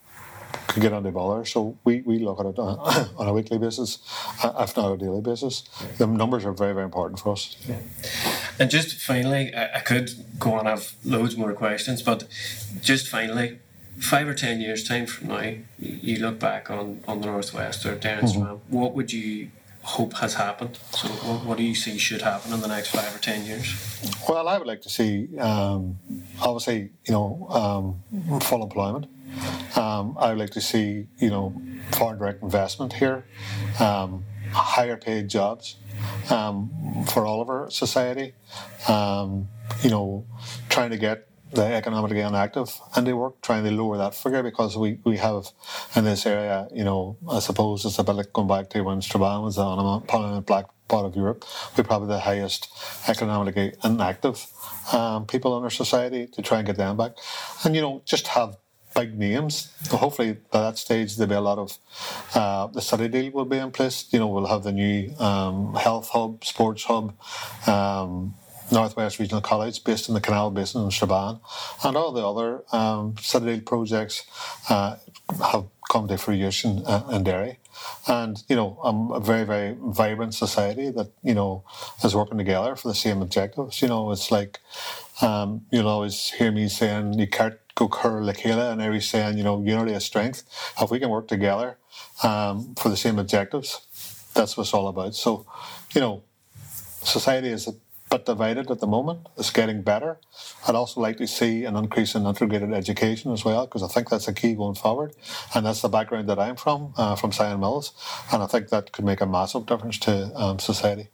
could 0.68 0.82
get 0.82 0.94
under 0.94 1.12
bother. 1.12 1.46
So 1.46 1.78
we, 1.84 2.02
we 2.02 2.20
look 2.20 2.40
at 2.40 2.48
it 2.48 2.60
on, 2.60 2.78
on 3.18 3.28
a 3.28 3.34
weekly 3.34 3.58
basis, 3.58 4.00
uh, 4.44 4.54
if 4.60 4.76
not 4.76 4.92
a 4.92 4.98
daily 4.98 5.22
basis. 5.22 5.64
The 5.98 6.08
numbers 6.08 6.46
are 6.46 6.54
very 6.54 6.74
very 6.74 6.86
important 6.86 7.20
for 7.20 7.32
us. 7.32 7.56
Yeah. 7.68 7.78
And 8.60 8.70
just 8.70 8.96
finally, 8.96 9.54
I, 9.54 9.78
I 9.78 9.80
could 9.80 10.12
go 10.40 10.54
on 10.54 10.66
have 10.66 10.94
loads 11.04 11.36
more 11.38 11.54
questions, 11.54 12.02
but 12.02 12.26
just 12.82 13.08
finally, 13.08 13.60
five 14.00 14.28
or 14.28 14.34
ten 14.34 14.62
years 14.62 14.84
time 14.84 15.06
from 15.06 15.30
now, 15.30 15.54
you 15.80 16.20
look 16.20 16.40
back 16.40 16.70
on, 16.70 17.04
on 17.08 17.22
the 17.22 17.28
Northwest 17.28 17.86
or 17.86 17.96
Darren 17.96 18.22
mm-hmm. 18.22 18.76
what 18.76 18.94
would 18.94 19.12
you 19.12 19.50
hope 19.82 20.14
has 20.14 20.36
happened? 20.36 20.80
So 20.92 21.08
what, 21.10 21.46
what, 21.46 21.58
do 21.58 21.64
you 21.64 21.76
see 21.76 21.98
should 21.98 22.22
happen 22.22 22.54
in 22.54 22.62
the 22.62 22.68
next 22.68 22.90
five 22.96 23.14
or 23.14 23.20
ten 23.20 23.46
years? 23.46 23.68
Well, 24.28 24.48
I 24.48 24.58
would 24.58 24.68
like 24.68 24.82
to 24.84 24.90
see, 24.90 25.38
um, 25.38 26.00
obviously, 26.42 26.92
you 27.06 27.14
know, 27.14 27.48
um, 27.50 28.40
full 28.40 28.64
employment. 28.64 29.08
Um, 29.76 30.16
I 30.20 30.30
would 30.30 30.38
like 30.38 30.52
to 30.52 30.62
see, 30.62 31.08
you 31.18 31.30
know, 31.30 31.60
foreign 31.92 32.20
direct 32.20 32.44
investment 32.44 32.94
here, 32.94 33.26
um, 33.80 34.24
higher 34.52 34.96
paid 34.96 35.28
jobs 35.28 35.76
um, 36.30 37.06
for 37.10 37.26
all 37.26 37.42
of 37.42 37.50
our 37.50 37.70
society. 37.70 38.34
Um, 38.88 39.48
you 39.82 39.90
know, 39.90 40.26
trying 40.70 40.92
to 40.92 40.98
get 40.98 41.28
the 41.54 41.64
economically 41.64 42.20
inactive 42.20 42.80
and 42.96 43.06
they 43.06 43.14
work 43.14 43.40
trying 43.42 43.64
to 43.64 43.72
lower 43.72 43.98
that 43.98 44.16
figure 44.16 44.42
because 44.42 44.76
we, 44.76 45.00
we 45.04 45.18
have 45.18 45.48
in 45.96 46.04
this 46.04 46.26
area, 46.26 46.68
you 46.74 46.84
know, 46.84 47.18
I 47.30 47.40
suppose 47.40 47.86
it's 47.86 48.00
a 48.00 48.04
bit 48.04 48.14
like 48.14 48.34
going 48.34 48.48
back 48.48 48.70
to 48.72 48.82
when 48.82 49.02
Strabane 49.02 49.44
was 49.44 49.58
a 49.58 50.02
prominent 50.08 50.46
black 50.48 50.66
part 50.88 51.06
of 51.06 51.16
Europe. 51.16 51.46
We're 51.78 51.84
probably 51.84 52.08
the 52.08 52.20
highest 52.20 52.70
economically 53.08 53.74
inactive 53.84 54.46
um, 54.92 55.26
people 55.28 55.58
in 55.58 55.64
our 55.64 55.70
society 55.70 56.28
to 56.28 56.42
try 56.42 56.60
and 56.60 56.68
get 56.68 56.78
them 56.78 56.98
back. 56.98 57.14
And, 57.64 57.76
you 57.76 57.82
know, 57.82 58.02
just 58.06 58.28
have 58.30 58.58
big 58.96 59.18
names. 59.18 59.72
Hopefully, 59.90 60.38
by 60.52 60.62
that 60.62 60.78
stage, 60.78 61.16
there'll 61.16 61.30
be 61.30 61.36
a 61.36 61.42
lot 61.42 61.58
of 61.58 61.78
uh, 62.36 62.68
the 62.68 62.82
city 62.82 63.08
deal 63.08 63.32
will 63.32 63.46
be 63.46 63.58
in 63.58 63.72
place. 63.72 64.08
You 64.12 64.20
know, 64.20 64.28
we'll 64.28 64.46
have 64.48 64.64
the 64.64 64.72
new 64.72 65.14
um, 65.20 65.76
health 65.76 66.10
hub, 66.10 66.44
sports 66.44 66.84
hub, 66.84 67.14
um, 67.68 68.36
Northwest 68.72 69.20
Regional 69.20 69.42
College 69.42 69.84
based 69.84 70.08
in 70.08 70.16
the 70.16 70.22
Canal 70.22 70.52
Basin 70.52 70.84
in 70.84 70.92
Strabane, 70.92 71.40
and 71.84 71.98
all 71.98 72.12
the 72.12 72.26
other 72.26 72.64
um, 72.72 73.16
deal 73.18 73.66
projects 73.66 74.24
uh, 74.70 74.96
have 75.42 75.66
come 75.94 76.08
to 76.08 76.18
fruition 76.18 76.84
uh, 76.88 77.08
in 77.12 77.24
Derry. 77.24 77.60
And, 78.08 78.44
you 78.50 78.56
know, 78.56 78.80
um, 78.84 79.12
a 79.12 79.20
very, 79.20 79.46
very 79.46 79.78
vibrant 79.80 80.34
society 80.34 80.90
that, 80.90 81.10
you 81.22 81.36
know, 81.36 81.64
is 82.04 82.16
working 82.16 82.40
together 82.40 82.76
for 82.76 82.88
the 82.88 82.96
same 82.96 83.22
objectives. 83.22 83.82
You 83.82 83.90
know, 83.90 84.12
it's 84.12 84.32
like, 84.32 84.60
um, 85.22 85.66
you'll 85.72 85.88
always 85.88 86.32
hear 86.32 86.52
me 86.52 86.68
saying, 86.68 87.20
you 87.20 87.28
can't 87.28 87.58
go 87.76 87.88
curl 87.88 88.24
like 88.24 88.44
and 88.46 88.82
every 88.82 89.02
saying, 89.02 89.38
you 89.38 89.44
know, 89.44 89.62
unity 89.64 89.94
is 89.94 90.04
strength. 90.04 90.44
If 90.82 90.90
we 90.90 91.00
can 91.00 91.10
work 91.10 91.28
together 91.28 91.78
um, 92.24 92.76
for 92.76 92.90
the 92.90 92.98
same 92.98 93.20
objectives, 93.20 93.70
that's 94.34 94.58
what 94.58 94.64
it's 94.64 94.74
all 94.74 94.88
about. 94.88 95.14
So, 95.14 95.46
you 95.94 96.02
know, 96.02 96.24
society 97.04 97.50
is 97.50 97.68
a 97.68 97.74
bit 98.14 98.26
divided 98.26 98.70
at 98.70 98.80
the 98.80 98.88
moment. 98.88 99.28
It's 99.38 99.50
getting 99.50 99.82
better. 99.82 100.20
I'd 100.68 100.76
also 100.76 101.02
like 101.02 101.18
to 101.18 101.28
see 101.28 101.66
an 101.66 101.76
increase 101.76 102.16
in 102.16 102.26
integrated 102.26 102.74
education 102.74 103.32
as 103.32 103.44
well, 103.44 103.66
because 103.66 103.84
I 103.84 103.88
think 103.88 104.10
that's 104.10 104.28
a 104.28 104.34
key 104.34 104.54
going 104.54 104.76
forward. 104.76 105.16
And 105.54 105.66
that's 105.66 105.82
the 105.82 105.90
background 105.90 106.30
that 106.30 106.40
I'm 106.40 106.56
from, 106.56 106.94
uh, 106.98 107.16
from 107.16 107.32
Sion 107.32 107.60
Mills. 107.60 107.94
And 108.32 108.44
I 108.44 108.48
think 108.48 108.70
that 108.70 108.92
could 108.92 109.06
make 109.06 109.22
a 109.22 109.26
massive 109.26 109.66
difference 109.66 109.98
to 110.00 110.32
um, 110.36 110.60
society. 110.60 111.10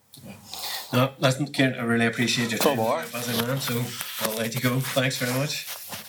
No, 0.92 1.12
listen, 1.20 1.48
Kieran, 1.48 1.76
I 1.80 1.84
really 1.84 2.08
appreciate 2.08 2.52
your 2.52 2.60
time. 2.60 2.78
Man, 2.78 3.60
so 3.60 3.84
I'll 4.22 4.38
let 4.38 4.54
you 4.56 4.62
go. 4.62 4.80
Thanks 4.80 5.18
very 5.18 5.34
much. 5.34 6.09